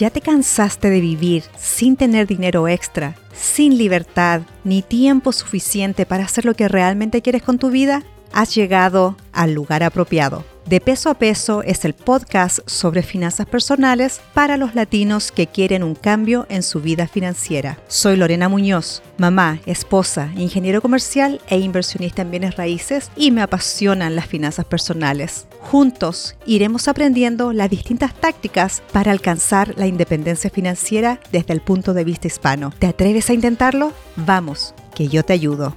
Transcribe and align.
¿Ya 0.00 0.08
te 0.08 0.22
cansaste 0.22 0.88
de 0.88 0.98
vivir 0.98 1.44
sin 1.58 1.94
tener 1.94 2.26
dinero 2.26 2.68
extra, 2.68 3.16
sin 3.34 3.76
libertad 3.76 4.40
ni 4.64 4.80
tiempo 4.80 5.30
suficiente 5.30 6.06
para 6.06 6.24
hacer 6.24 6.46
lo 6.46 6.54
que 6.54 6.68
realmente 6.68 7.20
quieres 7.20 7.42
con 7.42 7.58
tu 7.58 7.68
vida? 7.68 8.02
Has 8.32 8.54
llegado 8.54 9.14
al 9.34 9.52
lugar 9.52 9.82
apropiado. 9.82 10.42
De 10.70 10.80
peso 10.80 11.10
a 11.10 11.14
peso 11.14 11.64
es 11.64 11.84
el 11.84 11.94
podcast 11.94 12.60
sobre 12.64 13.02
finanzas 13.02 13.44
personales 13.44 14.20
para 14.34 14.56
los 14.56 14.76
latinos 14.76 15.32
que 15.32 15.48
quieren 15.48 15.82
un 15.82 15.96
cambio 15.96 16.46
en 16.48 16.62
su 16.62 16.80
vida 16.80 17.08
financiera. 17.08 17.80
Soy 17.88 18.14
Lorena 18.14 18.48
Muñoz, 18.48 19.02
mamá, 19.18 19.58
esposa, 19.66 20.30
ingeniero 20.36 20.80
comercial 20.80 21.40
e 21.48 21.58
inversionista 21.58 22.22
en 22.22 22.30
bienes 22.30 22.54
raíces 22.54 23.10
y 23.16 23.32
me 23.32 23.42
apasionan 23.42 24.14
las 24.14 24.26
finanzas 24.26 24.64
personales. 24.64 25.48
Juntos 25.58 26.36
iremos 26.46 26.86
aprendiendo 26.86 27.52
las 27.52 27.68
distintas 27.68 28.14
tácticas 28.14 28.80
para 28.92 29.10
alcanzar 29.10 29.74
la 29.76 29.88
independencia 29.88 30.50
financiera 30.50 31.18
desde 31.32 31.52
el 31.52 31.62
punto 31.62 31.94
de 31.94 32.04
vista 32.04 32.28
hispano. 32.28 32.72
¿Te 32.78 32.86
atreves 32.86 33.28
a 33.28 33.34
intentarlo? 33.34 33.92
Vamos, 34.14 34.72
que 34.94 35.08
yo 35.08 35.24
te 35.24 35.32
ayudo. 35.32 35.74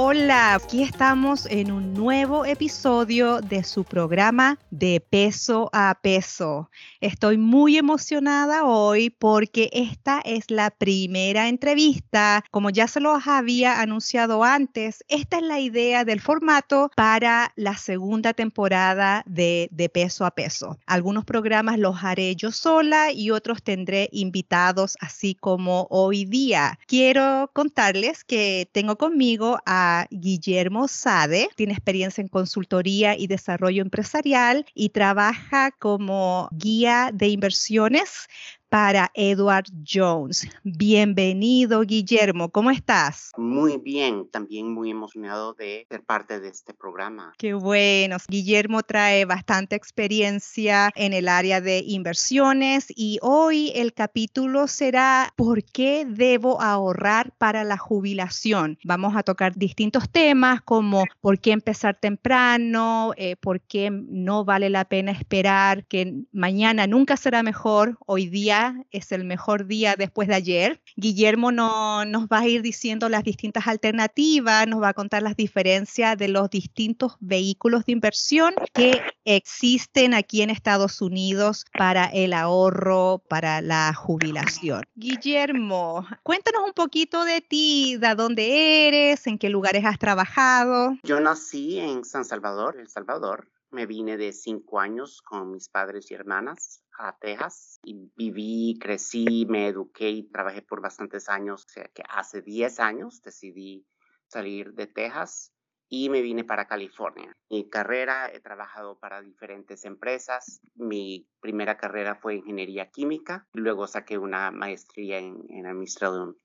Hola, 0.00 0.54
aquí 0.54 0.84
estamos 0.84 1.44
en 1.46 1.72
un 1.72 1.92
nuevo 1.92 2.44
episodio 2.44 3.40
de 3.40 3.64
su 3.64 3.82
programa 3.82 4.56
de 4.70 5.00
peso 5.00 5.70
a 5.72 5.98
peso. 6.00 6.70
Estoy 7.00 7.36
muy 7.36 7.78
emocionada 7.78 8.64
hoy 8.64 9.10
porque 9.10 9.68
esta 9.72 10.20
es 10.24 10.52
la 10.52 10.70
primera 10.70 11.48
entrevista. 11.48 12.44
Como 12.52 12.70
ya 12.70 12.86
se 12.86 13.00
los 13.00 13.26
había 13.26 13.80
anunciado 13.80 14.44
antes, 14.44 15.02
esta 15.08 15.38
es 15.38 15.42
la 15.42 15.58
idea 15.58 16.04
del 16.04 16.20
formato 16.20 16.92
para 16.94 17.52
la 17.56 17.76
segunda 17.76 18.34
temporada 18.34 19.24
de, 19.26 19.68
de 19.72 19.88
peso 19.88 20.24
a 20.24 20.30
peso. 20.30 20.78
Algunos 20.86 21.24
programas 21.24 21.76
los 21.76 22.04
haré 22.04 22.36
yo 22.36 22.52
sola 22.52 23.10
y 23.10 23.32
otros 23.32 23.64
tendré 23.64 24.08
invitados 24.12 24.96
así 25.00 25.34
como 25.34 25.88
hoy 25.90 26.24
día. 26.24 26.78
Quiero 26.86 27.50
contarles 27.52 28.22
que 28.22 28.70
tengo 28.70 28.96
conmigo 28.96 29.58
a 29.66 29.87
Guillermo 30.10 30.88
Sade. 30.88 31.48
Tiene 31.56 31.72
experiencia 31.72 32.22
en 32.22 32.28
consultoría 32.28 33.16
y 33.16 33.26
desarrollo 33.26 33.82
empresarial 33.82 34.66
y 34.74 34.90
trabaja 34.90 35.70
como 35.72 36.48
guía 36.52 37.10
de 37.12 37.28
inversiones 37.28 38.28
para 38.68 39.10
Edward 39.14 39.66
Jones. 39.86 40.46
Bienvenido, 40.62 41.82
Guillermo, 41.82 42.50
¿cómo 42.50 42.70
estás? 42.70 43.32
Muy 43.36 43.78
bien, 43.78 44.28
también 44.30 44.72
muy 44.72 44.90
emocionado 44.90 45.54
de 45.54 45.86
ser 45.88 46.02
parte 46.04 46.40
de 46.40 46.48
este 46.48 46.74
programa. 46.74 47.32
Qué 47.38 47.54
bueno. 47.54 48.16
Guillermo 48.28 48.82
trae 48.82 49.24
bastante 49.24 49.76
experiencia 49.76 50.90
en 50.94 51.14
el 51.14 51.28
área 51.28 51.60
de 51.60 51.82
inversiones 51.86 52.86
y 52.94 53.18
hoy 53.22 53.72
el 53.74 53.94
capítulo 53.94 54.66
será 54.66 55.32
¿Por 55.36 55.64
qué 55.64 56.04
debo 56.06 56.60
ahorrar 56.60 57.32
para 57.38 57.64
la 57.64 57.78
jubilación? 57.78 58.78
Vamos 58.84 59.16
a 59.16 59.22
tocar 59.22 59.54
distintos 59.54 60.10
temas 60.10 60.60
como 60.62 61.04
por 61.20 61.38
qué 61.38 61.52
empezar 61.52 61.96
temprano, 61.96 63.12
eh, 63.16 63.36
por 63.36 63.60
qué 63.60 63.90
no 63.90 64.44
vale 64.44 64.68
la 64.68 64.84
pena 64.84 65.12
esperar 65.12 65.86
que 65.86 66.24
mañana 66.32 66.86
nunca 66.86 67.16
será 67.16 67.42
mejor, 67.42 67.98
hoy 68.06 68.26
día 68.28 68.57
es 68.90 69.12
el 69.12 69.24
mejor 69.24 69.66
día 69.66 69.94
después 69.96 70.28
de 70.28 70.34
ayer. 70.34 70.80
Guillermo 70.96 71.52
no, 71.52 72.04
nos 72.04 72.26
va 72.26 72.40
a 72.40 72.48
ir 72.48 72.62
diciendo 72.62 73.08
las 73.08 73.24
distintas 73.24 73.66
alternativas, 73.66 74.66
nos 74.66 74.82
va 74.82 74.88
a 74.88 74.94
contar 74.94 75.22
las 75.22 75.36
diferencias 75.36 76.16
de 76.16 76.28
los 76.28 76.50
distintos 76.50 77.16
vehículos 77.20 77.84
de 77.86 77.92
inversión 77.92 78.54
que 78.72 79.00
existen 79.24 80.14
aquí 80.14 80.42
en 80.42 80.50
Estados 80.50 81.00
Unidos 81.00 81.64
para 81.76 82.06
el 82.06 82.32
ahorro, 82.32 83.22
para 83.28 83.60
la 83.60 83.92
jubilación. 83.94 84.82
Guillermo, 84.94 86.06
cuéntanos 86.22 86.62
un 86.66 86.72
poquito 86.72 87.24
de 87.24 87.40
ti, 87.40 87.96
de 87.98 88.14
dónde 88.14 88.88
eres, 88.88 89.26
en 89.26 89.38
qué 89.38 89.48
lugares 89.48 89.84
has 89.84 89.98
trabajado. 89.98 90.96
Yo 91.02 91.20
nací 91.20 91.78
en 91.78 92.04
San 92.04 92.24
Salvador, 92.24 92.76
El 92.78 92.88
Salvador. 92.88 93.48
Me 93.70 93.84
vine 93.84 94.16
de 94.16 94.32
cinco 94.32 94.80
años 94.80 95.20
con 95.20 95.52
mis 95.52 95.68
padres 95.68 96.10
y 96.10 96.14
hermanas 96.14 96.82
a 96.98 97.16
Texas 97.18 97.78
y 97.82 98.10
viví, 98.16 98.78
crecí, 98.78 99.46
me 99.48 99.68
eduqué 99.68 100.10
y 100.10 100.30
trabajé 100.30 100.62
por 100.62 100.80
bastantes 100.82 101.28
años. 101.28 101.64
O 101.64 101.68
sea 101.68 101.88
que 101.94 102.02
hace 102.08 102.42
10 102.42 102.80
años 102.80 103.22
decidí 103.22 103.86
salir 104.26 104.74
de 104.74 104.86
Texas 104.86 105.52
y 105.88 106.10
me 106.10 106.20
vine 106.20 106.44
para 106.44 106.66
California. 106.66 107.32
Mi 107.48 107.68
carrera, 107.70 108.30
he 108.30 108.40
trabajado 108.40 108.98
para 108.98 109.22
diferentes 109.22 109.84
empresas. 109.84 110.60
Mi 110.74 111.26
primera 111.40 111.78
carrera 111.78 112.14
fue 112.16 112.36
ingeniería 112.36 112.90
química, 112.90 113.48
luego 113.52 113.86
saqué 113.86 114.18
una 114.18 114.50
maestría 114.50 115.18
en, 115.18 115.44
en 115.48 115.66
administración 115.66 116.36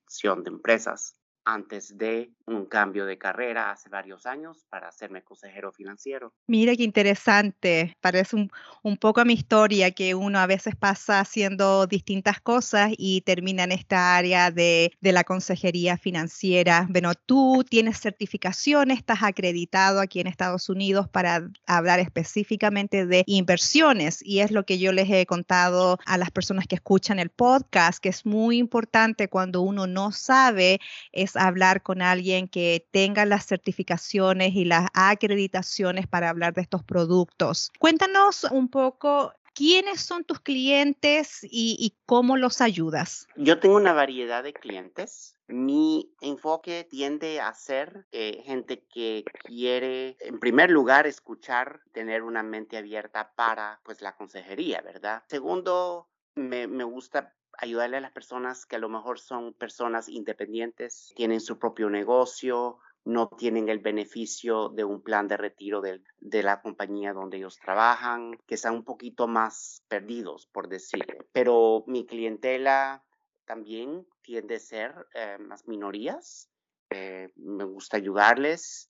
de 0.44 0.50
empresas 0.50 1.20
antes 1.46 1.98
de 1.98 2.32
un 2.46 2.66
cambio 2.66 3.06
de 3.06 3.18
carrera 3.18 3.72
hace 3.72 3.90
varios 3.90 4.26
años 4.26 4.66
para 4.70 4.88
hacerme 4.88 5.24
consejero 5.24 5.72
financiero. 5.72 6.34
Mira 6.48 6.76
qué 6.76 6.84
interesante, 6.84 7.98
parece 8.02 8.36
un, 8.36 8.52
un, 8.82 8.98
poco 8.98 9.22
a 9.22 9.26
mi 9.26 9.34
historia 9.34 9.92
que 9.92 10.16
uno 10.16 10.40
a 10.40 10.48
veces 10.48 10.76
pasa 10.76 11.20
haciendo 11.20 11.88
distintas 11.88 12.42
cosas 12.42 12.92
y 12.98 13.22
termina 13.22 13.64
en 13.64 13.72
esta 13.72 14.18
área 14.18 14.52
de, 14.52 14.92
de 15.00 15.12
la 15.12 15.24
consejería 15.24 15.98
financiera. 15.98 16.88
Bueno, 16.90 17.14
tú 17.16 17.64
tienes 17.70 18.00
certificaciones, 18.00 19.00
estás 19.00 19.24
acreditado 19.24 20.00
aquí 20.00 20.20
en 20.20 20.28
Estados 20.28 20.70
Unidos 20.70 21.08
para 21.10 21.50
hablar 21.66 22.00
específicamente 22.00 23.06
de 23.06 23.24
inversiones 23.26 24.20
y 24.24 24.40
es 24.40 24.52
lo 24.52 24.66
que 24.66 24.80
yo 24.80 24.92
les 24.92 25.10
he 25.10 25.26
contado 25.26 25.98
a 26.06 26.18
las 26.18 26.32
personas 26.32 26.68
que 26.68 26.76
escuchan 26.76 27.20
el 27.20 27.30
podcast, 27.30 28.00
que 28.00 28.10
es 28.10 28.26
muy 28.26 28.58
importante 28.58 29.30
cuando 29.30 29.62
uno 29.62 29.88
no 29.88 30.12
sabe 30.12 30.80
es 31.12 31.33
hablar 31.36 31.82
con 31.82 32.02
alguien 32.02 32.48
que 32.48 32.88
tenga 32.92 33.26
las 33.26 33.46
certificaciones 33.46 34.54
y 34.56 34.66
las 34.66 34.88
acreditaciones 34.94 36.08
para 36.08 36.30
hablar 36.30 36.54
de 36.54 36.62
estos 36.62 36.84
productos. 36.84 37.72
Cuéntanos 37.80 38.46
un 38.46 38.70
poco 38.70 39.34
¿Quiénes 39.56 40.02
son 40.02 40.24
tus 40.24 40.40
clientes 40.40 41.40
y, 41.44 41.96
cómo 42.08 42.38
los 42.38 42.60
ayudas? 42.60 43.28
Yo 43.36 43.60
tengo 43.60 43.76
una 43.76 43.94
variedad 43.94 44.44
de 44.44 44.52
clientes. 44.52 45.38
Mi 45.48 46.12
enfoque 46.22 46.88
tiende 46.90 47.40
a 47.40 47.54
ser 47.54 48.08
eh, 48.12 48.42
gente 48.44 48.84
que 48.92 49.24
quiere, 49.44 50.18
en 50.22 50.40
primer 50.40 50.72
lugar, 50.72 51.06
escuchar, 51.06 51.82
tener 51.92 52.24
una 52.24 52.42
mente 52.42 52.78
abierta 52.78 53.34
para 53.36 53.80
pues, 53.84 54.02
la 54.02 54.16
consejería, 54.16 54.82
¿verdad? 54.82 55.22
Segundo, 55.28 56.10
me, 56.34 56.66
me 56.66 56.84
gusta 56.84 57.36
ayudarle 57.58 57.98
a 57.98 58.02
las 58.02 58.12
personas 58.12 58.66
que 58.66 58.76
a 58.76 58.80
lo 58.80 58.90
mejor 58.90 59.20
son 59.20 59.54
personas 59.54 60.10
independientes, 60.10 61.14
tienen 61.16 61.42
su 61.42 61.60
propio 61.60 61.90
negocio, 61.90 62.80
no 63.06 63.28
tienen 63.28 63.70
el 63.70 63.80
beneficio 63.80 64.70
de 64.70 64.84
un 64.84 65.02
plan 65.02 65.28
de 65.28 65.38
retiro 65.38 65.82
de, 65.82 66.02
la 66.44 66.62
compañía 66.62 67.14
donde 67.14 67.38
ellos 67.38 67.58
trabajan, 67.58 68.38
que 68.48 68.56
están 68.56 68.76
un 68.76 68.84
poquito 68.84 69.28
más 69.28 69.84
perdidos, 69.88 70.48
por 70.48 70.70
decir. 70.70 71.06
Pero 71.32 71.84
mi 71.88 72.06
clientela 72.06 73.04
también 73.46 74.08
tiende 74.22 74.56
a 74.56 74.60
ser 74.60 75.08
eh, 75.14 75.38
más 75.40 75.68
minorías. 75.68 76.50
Eh, 76.90 77.32
me 77.36 77.66
gusta 77.66 77.98
ayudarles 77.98 78.90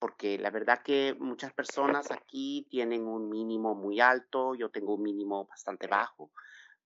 porque 0.00 0.36
la 0.36 0.50
verdad 0.50 0.82
que 0.82 1.14
muchas 1.20 1.52
personas 1.52 2.10
aquí 2.10 2.66
tienen 2.68 3.06
un 3.06 3.28
mínimo 3.28 3.76
muy 3.76 4.00
alto, 4.00 4.56
yo 4.56 4.68
tengo 4.68 4.96
un 4.96 5.02
mínimo 5.02 5.46
bastante 5.46 5.86
bajo 5.86 6.32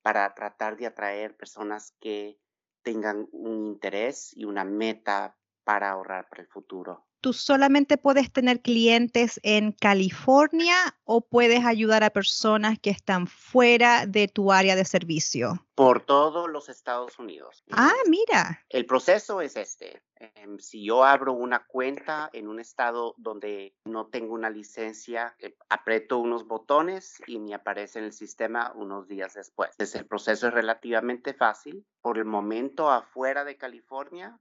para 0.06 0.32
tratar 0.34 0.76
de 0.76 0.86
atraer 0.86 1.36
personas 1.36 1.96
que 1.98 2.38
tengan 2.84 3.26
un 3.32 3.66
interés 3.66 4.30
y 4.36 4.44
una 4.44 4.62
meta 4.62 5.36
para 5.64 5.90
ahorrar 5.90 6.28
para 6.28 6.42
el 6.42 6.48
futuro. 6.48 7.05
¿Tú 7.20 7.32
solamente 7.32 7.96
puedes 7.96 8.32
tener 8.32 8.60
clientes 8.60 9.40
en 9.42 9.72
California 9.72 10.74
o 11.04 11.20
puedes 11.20 11.64
ayudar 11.64 12.04
a 12.04 12.10
personas 12.10 12.78
que 12.78 12.90
están 12.90 13.26
fuera 13.26 14.06
de 14.06 14.28
tu 14.28 14.52
área 14.52 14.76
de 14.76 14.84
servicio? 14.84 15.66
Por 15.74 16.00
todos 16.00 16.48
los 16.48 16.68
Estados 16.68 17.18
Unidos. 17.18 17.64
Ah, 17.70 17.92
mira. 18.08 18.64
El 18.68 18.86
proceso 18.86 19.40
es 19.40 19.56
este. 19.56 20.02
Em, 20.18 20.58
si 20.58 20.84
yo 20.84 21.04
abro 21.04 21.34
una 21.34 21.66
cuenta 21.66 22.30
en 22.32 22.48
un 22.48 22.60
estado 22.60 23.14
donde 23.18 23.74
no 23.84 24.06
tengo 24.06 24.32
una 24.32 24.48
licencia, 24.48 25.34
eh, 25.38 25.54
aprieto 25.68 26.18
unos 26.18 26.46
botones 26.46 27.20
y 27.26 27.38
me 27.38 27.54
aparece 27.54 27.98
en 27.98 28.06
el 28.06 28.12
sistema 28.12 28.72
unos 28.74 29.08
días 29.08 29.34
después. 29.34 29.70
Entonces, 29.72 30.00
el 30.00 30.06
proceso 30.06 30.48
es 30.48 30.54
relativamente 30.54 31.34
fácil. 31.34 31.84
Por 32.00 32.18
el 32.18 32.24
momento, 32.24 32.90
afuera 32.90 33.44
de 33.44 33.56
California, 33.56 34.38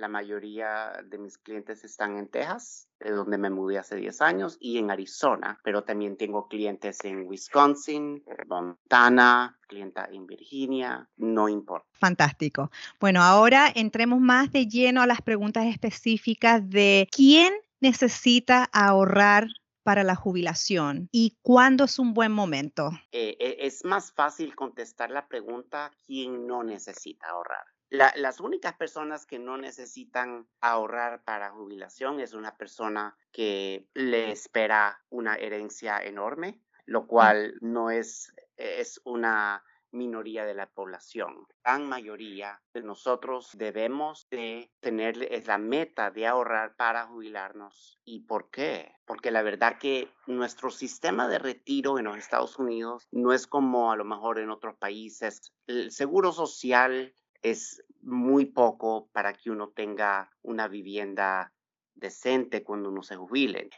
la 0.00 0.08
mayoría 0.08 0.92
de 1.04 1.18
mis 1.18 1.38
clientes 1.38 1.84
están 1.84 2.16
en 2.16 2.28
Texas, 2.28 2.88
de 2.98 3.10
donde 3.10 3.38
me 3.38 3.50
mudé 3.50 3.78
hace 3.78 3.96
10 3.96 4.20
años, 4.22 4.56
y 4.58 4.78
en 4.78 4.90
Arizona, 4.90 5.60
pero 5.62 5.84
también 5.84 6.16
tengo 6.16 6.48
clientes 6.48 7.04
en 7.04 7.26
Wisconsin, 7.28 8.24
Montana, 8.48 9.58
clienta 9.68 10.08
en 10.10 10.26
Virginia, 10.26 11.08
no 11.16 11.48
importa. 11.48 11.86
Fantástico. 11.92 12.70
Bueno, 12.98 13.22
ahora 13.22 13.70
entremos 13.74 14.20
más 14.20 14.50
de 14.50 14.66
lleno 14.66 15.02
a 15.02 15.06
las 15.06 15.20
preguntas 15.20 15.66
específicas 15.66 16.68
de 16.68 17.06
quién 17.12 17.52
necesita 17.80 18.68
ahorrar 18.72 19.48
para 19.82 20.04
la 20.04 20.14
jubilación 20.14 21.08
y 21.10 21.36
cuándo 21.42 21.84
es 21.84 21.98
un 21.98 22.14
buen 22.14 22.32
momento? 22.32 22.90
Eh, 23.12 23.36
eh, 23.40 23.56
es 23.60 23.84
más 23.84 24.12
fácil 24.12 24.54
contestar 24.54 25.10
la 25.10 25.26
pregunta 25.26 25.90
quién 26.06 26.46
no 26.46 26.62
necesita 26.62 27.28
ahorrar. 27.28 27.64
Las 27.90 28.40
únicas 28.40 28.74
personas 28.74 29.26
que 29.26 29.38
no 29.38 29.56
necesitan 29.56 30.46
ahorrar 30.60 31.24
para 31.24 31.50
jubilación 31.50 32.20
es 32.20 32.34
una 32.34 32.56
persona 32.56 33.16
que 33.32 33.88
le 33.94 34.30
espera 34.30 35.02
una 35.10 35.34
herencia 35.34 35.98
enorme, 35.98 36.60
lo 36.86 37.06
cual 37.06 37.58
no 37.60 37.90
es, 37.90 38.32
es 38.56 39.00
una 39.04 39.64
minoría 39.92 40.44
de 40.44 40.54
la 40.54 40.66
población. 40.66 41.46
La 41.64 41.72
gran 41.72 41.88
mayoría 41.88 42.62
de 42.72 42.82
nosotros 42.82 43.50
debemos 43.54 44.28
de 44.30 44.70
tener 44.80 45.16
la 45.46 45.58
meta 45.58 46.10
de 46.10 46.26
ahorrar 46.26 46.76
para 46.76 47.06
jubilarnos. 47.06 47.98
¿Y 48.04 48.20
por 48.20 48.50
qué? 48.50 48.94
Porque 49.04 49.30
la 49.30 49.42
verdad 49.42 49.78
que 49.78 50.12
nuestro 50.26 50.70
sistema 50.70 51.28
de 51.28 51.38
retiro 51.38 51.98
en 51.98 52.04
los 52.04 52.16
Estados 52.16 52.58
Unidos 52.58 53.08
no 53.10 53.32
es 53.32 53.46
como 53.46 53.90
a 53.90 53.96
lo 53.96 54.04
mejor 54.04 54.38
en 54.38 54.50
otros 54.50 54.76
países. 54.76 55.52
El 55.66 55.90
seguro 55.90 56.32
social 56.32 57.14
es 57.42 57.82
muy 58.02 58.46
poco 58.46 59.08
para 59.12 59.32
que 59.32 59.50
uno 59.50 59.68
tenga 59.70 60.30
una 60.42 60.68
vivienda 60.68 61.52
decente 61.94 62.62
cuando 62.62 62.88
uno 62.88 63.02
se 63.02 63.16
jubile. 63.16 63.70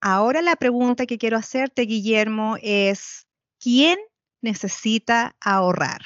Ahora 0.00 0.42
la 0.42 0.56
pregunta 0.56 1.06
que 1.06 1.18
quiero 1.18 1.36
hacerte, 1.36 1.82
Guillermo, 1.82 2.56
es, 2.62 3.26
¿quién 3.58 3.98
necesita 4.40 5.36
ahorrar? 5.40 6.02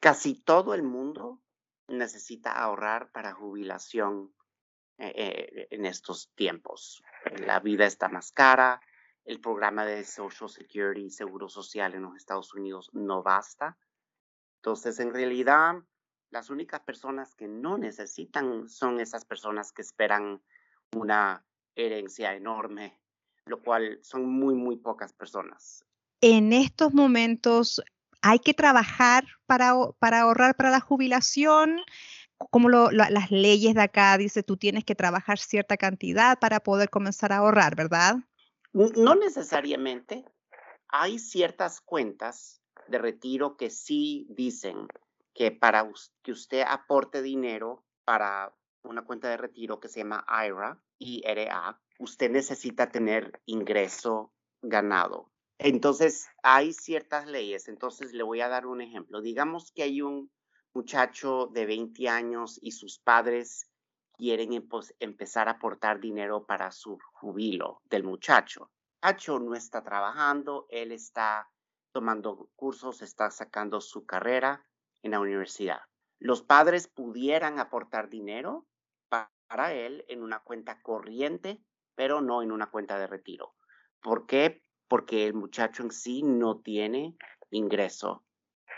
Casi 0.00 0.34
todo 0.34 0.74
el 0.74 0.82
mundo 0.82 1.40
necesita 1.88 2.52
ahorrar 2.52 3.10
para 3.10 3.32
jubilación 3.32 4.32
eh, 4.98 5.12
eh, 5.16 5.68
en 5.70 5.86
estos 5.86 6.30
tiempos. 6.34 7.02
La 7.44 7.60
vida 7.60 7.86
está 7.86 8.08
más 8.08 8.30
cara, 8.30 8.80
el 9.24 9.40
programa 9.40 9.84
de 9.84 10.04
Social 10.04 10.48
Security, 10.48 11.10
Seguro 11.10 11.48
Social 11.48 11.94
en 11.94 12.02
los 12.02 12.16
Estados 12.16 12.54
Unidos 12.54 12.88
no 12.92 13.22
basta. 13.22 13.76
Entonces, 14.58 15.00
en 15.00 15.12
realidad, 15.12 15.76
las 16.30 16.50
únicas 16.50 16.80
personas 16.80 17.34
que 17.34 17.48
no 17.48 17.78
necesitan 17.78 18.68
son 18.68 19.00
esas 19.00 19.24
personas 19.24 19.72
que 19.72 19.82
esperan 19.82 20.42
una 20.94 21.44
herencia 21.74 22.34
enorme, 22.34 23.00
lo 23.46 23.62
cual 23.62 23.98
son 24.02 24.26
muy, 24.26 24.54
muy 24.54 24.76
pocas 24.76 25.12
personas 25.12 25.84
en 26.20 26.52
estos 26.52 26.92
momentos 26.94 27.82
hay 28.22 28.38
que 28.40 28.54
trabajar 28.54 29.24
para, 29.46 29.74
para 29.98 30.22
ahorrar 30.22 30.56
para 30.56 30.70
la 30.70 30.80
jubilación. 30.80 31.80
Como 32.50 32.68
las 32.68 33.30
leyes 33.30 33.74
de 33.74 33.82
acá 33.82 34.16
dice, 34.16 34.42
tú 34.42 34.56
tienes 34.56 34.84
que 34.84 34.94
trabajar 34.94 35.38
cierta 35.38 35.76
cantidad 35.76 36.38
para 36.38 36.60
poder 36.60 36.88
comenzar 36.88 37.32
a 37.32 37.38
ahorrar, 37.38 37.74
¿verdad? 37.74 38.16
No 38.72 39.14
necesariamente. 39.14 40.24
Hay 40.88 41.18
ciertas 41.18 41.80
cuentas 41.80 42.60
de 42.88 42.98
retiro 42.98 43.56
que 43.56 43.70
sí 43.70 44.26
dicen 44.30 44.88
que 45.34 45.50
para 45.50 45.88
que 46.22 46.32
usted 46.32 46.64
aporte 46.66 47.22
dinero 47.22 47.84
para 48.04 48.54
una 48.82 49.04
cuenta 49.04 49.28
de 49.28 49.36
retiro 49.36 49.80
que 49.80 49.88
se 49.88 50.00
llama 50.00 50.24
IRA, 50.28 50.80
IRA, 50.98 51.80
usted 51.98 52.30
necesita 52.30 52.90
tener 52.90 53.40
ingreso 53.46 54.32
ganado. 54.62 55.30
Entonces, 55.58 56.28
hay 56.42 56.72
ciertas 56.72 57.26
leyes. 57.26 57.68
Entonces, 57.68 58.12
le 58.12 58.22
voy 58.22 58.40
a 58.40 58.48
dar 58.48 58.66
un 58.66 58.80
ejemplo. 58.80 59.20
Digamos 59.20 59.72
que 59.72 59.82
hay 59.82 60.02
un 60.02 60.30
muchacho 60.72 61.48
de 61.52 61.66
20 61.66 62.08
años 62.08 62.58
y 62.62 62.72
sus 62.72 62.98
padres 62.98 63.68
quieren 64.16 64.50
empezar 65.00 65.48
a 65.48 65.52
aportar 65.52 66.00
dinero 66.00 66.44
para 66.46 66.70
su 66.72 66.98
jubilo 67.12 67.80
del 67.84 68.04
muchacho. 68.04 68.70
Muchacho 69.02 69.38
no 69.38 69.54
está 69.54 69.82
trabajando, 69.82 70.66
él 70.70 70.92
está 70.92 71.48
tomando 71.92 72.50
cursos, 72.56 73.02
está 73.02 73.30
sacando 73.30 73.80
su 73.80 74.06
carrera 74.06 74.64
en 75.02 75.12
la 75.12 75.20
universidad. 75.20 75.80
Los 76.18 76.42
padres 76.42 76.88
pudieran 76.88 77.58
aportar 77.58 78.08
dinero 78.08 78.66
para 79.08 79.72
él 79.72 80.04
en 80.08 80.22
una 80.22 80.40
cuenta 80.40 80.82
corriente, 80.82 81.62
pero 81.94 82.20
no 82.20 82.42
en 82.42 82.52
una 82.52 82.70
cuenta 82.70 82.98
de 82.98 83.06
retiro. 83.06 83.54
¿Por 84.00 84.26
qué? 84.26 84.62
porque 84.88 85.26
el 85.26 85.34
muchacho 85.34 85.82
en 85.82 85.92
sí 85.92 86.22
no 86.22 86.58
tiene 86.58 87.14
ingreso. 87.50 88.24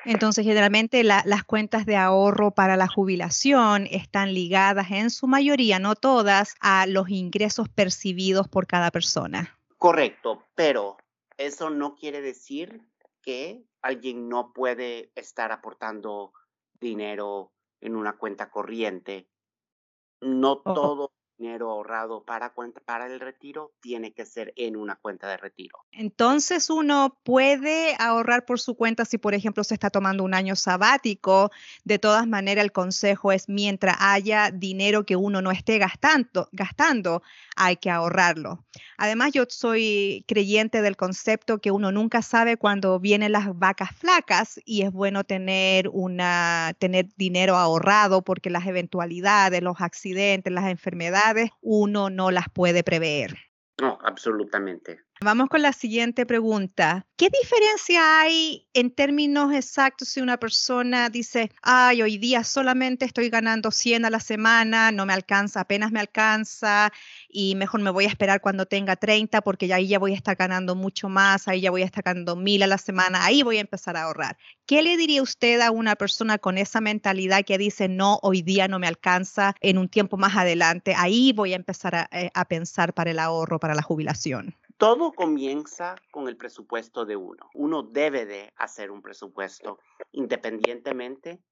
Entonces, 0.05 0.47
generalmente 0.47 1.05
las 1.05 1.45
cuentas 1.45 1.85
de 1.85 1.97
ahorro 1.97 2.53
para 2.53 2.77
la 2.77 2.89
jubilación 2.89 3.87
están 3.91 4.33
ligadas 4.33 4.91
en 4.91 5.11
su 5.11 5.27
mayoría, 5.27 5.79
no 5.79 5.95
todas, 5.95 6.55
a 6.61 6.87
los 6.87 7.11
ingresos 7.11 7.69
percibidos 7.69 8.49
por 8.49 8.67
cada 8.67 8.91
persona. 8.91 9.59
Correcto, 9.77 10.47
pero 10.55 10.97
eso 11.37 11.69
no 11.69 11.97
quiere 11.97 12.23
decir 12.23 12.81
que 13.23 13.65
alguien 13.83 14.29
no 14.29 14.53
puede 14.53 15.13
estar 15.15 15.53
aportando 15.53 16.33
dinero 16.81 17.53
en 17.81 17.97
una 17.97 18.17
cuenta 18.17 18.51
corriente. 18.51 19.29
No 20.21 20.59
todo 20.61 21.13
dinero 21.41 21.71
ahorrado 21.71 22.23
para, 22.23 22.51
cuenta, 22.51 22.81
para 22.81 23.07
el 23.07 23.19
retiro 23.19 23.73
tiene 23.81 24.13
que 24.13 24.27
ser 24.27 24.53
en 24.57 24.77
una 24.77 24.97
cuenta 24.97 25.27
de 25.29 25.39
retiro. 25.39 25.79
Entonces 25.91 26.69
uno 26.69 27.17
puede 27.25 27.97
ahorrar 27.99 28.45
por 28.45 28.61
su 28.61 28.75
cuenta 28.75 29.05
si, 29.05 29.17
por 29.17 29.35
ejemplo, 29.35 29.65
se 29.65 29.75
está 29.75 29.91
tomando 29.91 30.23
un 30.23 30.35
año 30.35 30.55
sabático. 30.55 31.51
De 31.85 31.99
todas 31.99 32.27
maneras, 32.27 32.65
el 32.65 32.73
consejo 32.73 33.33
es 33.33 33.49
mientras 33.49 33.97
haya 34.01 34.51
dinero 34.51 35.07
que 35.07 35.17
uno 35.17 35.41
no 35.41 35.51
esté 35.51 35.79
gastando, 35.79 36.49
gastando 36.53 37.23
hay 37.57 37.77
que 37.77 37.91
ahorrarlo. 37.91 38.65
Además, 38.99 39.33
yo 39.33 39.45
soy 39.49 40.25
creyente 40.29 40.83
del 40.83 40.97
concepto 40.97 41.59
que 41.59 41.71
uno 41.71 41.91
nunca 41.91 42.23
sabe 42.23 42.57
cuándo 42.57 43.01
vienen 43.01 43.33
las 43.33 43.59
vacas 43.59 43.91
flacas 43.97 44.61
y 44.65 44.83
es 44.83 44.93
bueno 44.93 45.25
tener, 45.25 45.89
una, 45.89 46.75
tener 46.79 47.09
dinero 47.17 47.57
ahorrado 47.57 48.23
porque 48.23 48.51
las 48.51 48.67
eventualidades, 48.67 49.63
los 49.63 49.81
accidentes, 49.81 50.53
las 50.53 50.67
enfermedades, 50.67 51.30
uno 51.61 52.11
no 52.11 52.31
las 52.31 52.49
puede 52.53 52.83
prever. 52.83 53.37
No, 53.81 53.99
absolutamente. 54.03 55.01
Vamos 55.23 55.51
con 55.51 55.61
la 55.61 55.75
siguiente 55.75 56.25
pregunta. 56.25 57.07
¿Qué 57.19 57.29
diferencia 57.29 58.23
hay 58.23 58.67
en 58.73 58.91
términos 58.91 59.53
exactos 59.53 60.09
si 60.09 60.23
una 60.23 60.39
persona 60.39 61.11
dice, 61.11 61.51
ay, 61.61 62.01
hoy 62.01 62.17
día 62.17 62.43
solamente 62.43 63.05
estoy 63.05 63.29
ganando 63.29 63.71
100 63.71 64.07
a 64.07 64.11
la 64.11 64.21
semana, 64.21 64.93
no 64.93 65.05
me 65.05 65.13
alcanza, 65.13 65.61
apenas 65.61 65.93
me 65.93 66.01
alcanza 66.01 66.91
y 67.29 67.55
mejor 67.57 67.83
me 67.83 67.91
voy 67.91 68.07
a 68.07 68.09
esperar 68.09 68.41
cuando 68.41 68.65
tenga 68.65 68.97
30 68.97 69.43
porque 69.43 69.67
ya 69.67 69.77
ahí 69.77 69.89
ya 69.89 69.99
voy 69.99 70.13
a 70.13 70.17
estar 70.17 70.37
ganando 70.37 70.75
mucho 70.75 71.11
más, 71.11 71.49
ahí 71.49 71.61
ya 71.61 71.71
voy 71.71 71.83
a 71.83 71.85
estar 71.85 72.03
ganando 72.03 72.35
1000 72.35 72.63
a 72.63 72.67
la 72.67 72.79
semana, 72.79 73.23
ahí 73.23 73.43
voy 73.43 73.59
a 73.59 73.61
empezar 73.61 73.99
a 73.99 74.05
ahorrar. 74.05 74.39
¿Qué 74.65 74.81
le 74.81 74.97
diría 74.97 75.23
usted 75.23 75.61
a 75.61 75.71
una 75.71 75.97
persona 75.97 76.39
con 76.39 76.57
esa 76.57 76.81
mentalidad 76.81 77.45
que 77.45 77.59
dice, 77.59 77.89
no, 77.89 78.21
hoy 78.23 78.41
día 78.41 78.69
no 78.69 78.79
me 78.79 78.87
alcanza, 78.87 79.55
en 79.61 79.77
un 79.77 79.91
tiempo 79.91 80.17
más 80.17 80.35
adelante, 80.35 80.95
ahí 80.97 81.35
voy 81.35 81.53
a 81.53 81.57
empezar 81.57 81.95
a, 81.95 82.09
eh, 82.11 82.31
a 82.33 82.47
pensar 82.47 82.95
para 82.95 83.11
el 83.11 83.19
ahorro, 83.19 83.61
para 83.61 83.75
la 83.75 83.83
jubilación? 83.83 84.57
Todo 84.81 85.13
comienza 85.13 85.95
con 86.11 86.27
el 86.27 86.39
presupuesto 86.39 87.05
de 87.05 87.15
uno. 87.15 87.51
Uno 87.53 87.83
debe 87.83 88.25
de 88.25 88.51
hacer 88.57 88.91
un 88.91 89.03
presupuesto 89.03 89.79
independientemente 90.11 91.45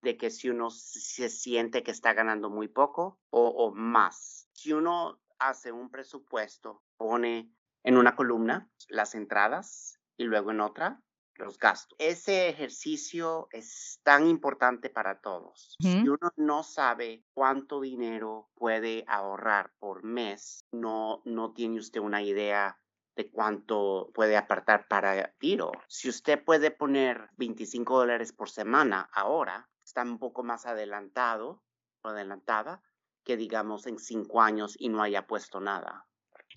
de 0.00 0.16
que 0.16 0.30
si 0.30 0.48
uno 0.48 0.70
se 0.70 1.28
siente 1.28 1.82
que 1.82 1.90
está 1.90 2.14
ganando 2.14 2.48
muy 2.48 2.68
poco 2.68 3.20
o, 3.28 3.48
o 3.48 3.74
más. 3.74 4.48
Si 4.54 4.72
uno 4.72 5.20
hace 5.38 5.72
un 5.72 5.90
presupuesto, 5.90 6.82
pone 6.96 7.52
en 7.82 7.98
una 7.98 8.16
columna 8.16 8.70
las 8.88 9.14
entradas 9.14 10.00
y 10.16 10.24
luego 10.24 10.50
en 10.50 10.62
otra 10.62 11.02
los 11.40 11.58
gastos. 11.58 11.96
Ese 11.98 12.48
ejercicio 12.48 13.48
es 13.50 14.00
tan 14.02 14.26
importante 14.26 14.90
para 14.90 15.20
todos. 15.20 15.76
Si 15.80 16.08
uno 16.08 16.32
no 16.36 16.62
sabe 16.62 17.24
cuánto 17.34 17.80
dinero 17.80 18.50
puede 18.54 19.04
ahorrar 19.08 19.72
por 19.78 20.04
mes, 20.04 20.64
no, 20.72 21.22
no 21.24 21.52
tiene 21.52 21.78
usted 21.78 22.00
una 22.00 22.22
idea 22.22 22.78
de 23.16 23.30
cuánto 23.30 24.10
puede 24.14 24.36
apartar 24.36 24.86
para 24.88 25.32
tiro. 25.38 25.72
Si 25.88 26.08
usted 26.08 26.42
puede 26.42 26.70
poner 26.70 27.28
25 27.36 27.98
dólares 27.98 28.32
por 28.32 28.48
semana 28.48 29.10
ahora, 29.12 29.68
está 29.84 30.02
un 30.02 30.18
poco 30.18 30.42
más 30.42 30.66
adelantado 30.66 31.62
o 32.02 32.08
adelantada 32.08 32.82
que 33.24 33.36
digamos 33.36 33.86
en 33.86 33.98
cinco 33.98 34.40
años 34.40 34.76
y 34.78 34.88
no 34.88 35.02
haya 35.02 35.26
puesto 35.26 35.60
nada. 35.60 36.06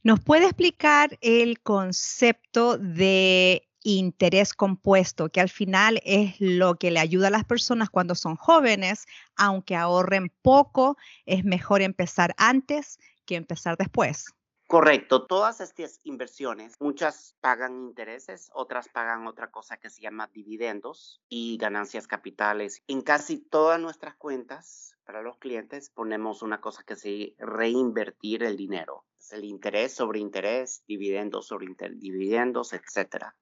¿Nos 0.03 0.19
puede 0.19 0.45
explicar 0.45 1.17
el 1.21 1.61
concepto 1.61 2.77
de 2.77 3.69
interés 3.83 4.53
compuesto, 4.53 5.29
que 5.29 5.41
al 5.41 5.49
final 5.49 6.01
es 6.03 6.35
lo 6.39 6.75
que 6.75 6.91
le 6.91 6.99
ayuda 6.99 7.27
a 7.27 7.31
las 7.31 7.45
personas 7.45 7.89
cuando 7.89 8.15
son 8.15 8.35
jóvenes, 8.35 9.05
aunque 9.35 9.75
ahorren 9.75 10.31
poco, 10.41 10.97
es 11.25 11.43
mejor 11.43 11.81
empezar 11.81 12.33
antes 12.37 12.99
que 13.25 13.35
empezar 13.35 13.77
después. 13.77 14.33
Correcto, 14.67 15.27
todas 15.27 15.61
estas 15.61 15.99
inversiones, 16.03 16.75
muchas 16.79 17.35
pagan 17.41 17.83
intereses, 17.83 18.49
otras 18.53 18.89
pagan 18.89 19.27
otra 19.27 19.51
cosa 19.51 19.77
que 19.77 19.89
se 19.89 20.01
llama 20.01 20.31
dividendos 20.33 21.21
y 21.29 21.57
ganancias 21.57 22.07
capitales. 22.07 22.81
En 22.87 23.01
casi 23.01 23.37
todas 23.37 23.79
nuestras 23.79 24.15
cuentas 24.15 24.95
para 25.03 25.21
los 25.21 25.37
clientes 25.37 25.89
ponemos 25.89 26.41
una 26.41 26.59
cosa 26.59 26.83
que 26.83 26.95
se 26.95 27.35
reinvertir 27.37 28.41
el 28.43 28.57
dinero. 28.57 29.05
Es 29.19 29.33
el 29.33 29.43
interés 29.43 29.93
sobre 29.93 30.19
interés, 30.19 30.83
dividendos 30.87 31.45
sobre 31.45 31.67
dividendos, 31.95 32.73
etcétera. 32.73 33.35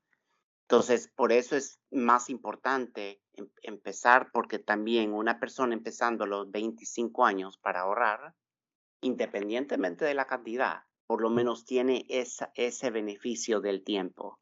Entonces, 0.72 1.12
por 1.14 1.34
eso 1.34 1.58
es 1.58 1.82
más 1.92 2.30
importante 2.30 3.22
em, 3.34 3.50
empezar, 3.62 4.30
porque 4.32 4.58
también 4.58 5.12
una 5.12 5.38
persona 5.38 5.74
empezando 5.74 6.24
a 6.24 6.28
los 6.28 6.50
25 6.50 7.26
años 7.26 7.58
para 7.58 7.82
ahorrar, 7.82 8.36
independientemente 9.02 10.06
de 10.06 10.14
la 10.14 10.28
cantidad, 10.28 10.84
por 11.08 11.22
lo 11.22 11.30
menos 11.30 11.66
tiene 11.66 12.06
ese 12.08 12.90
beneficio 12.90 13.60
del 13.60 13.84
tiempo. 13.84 14.40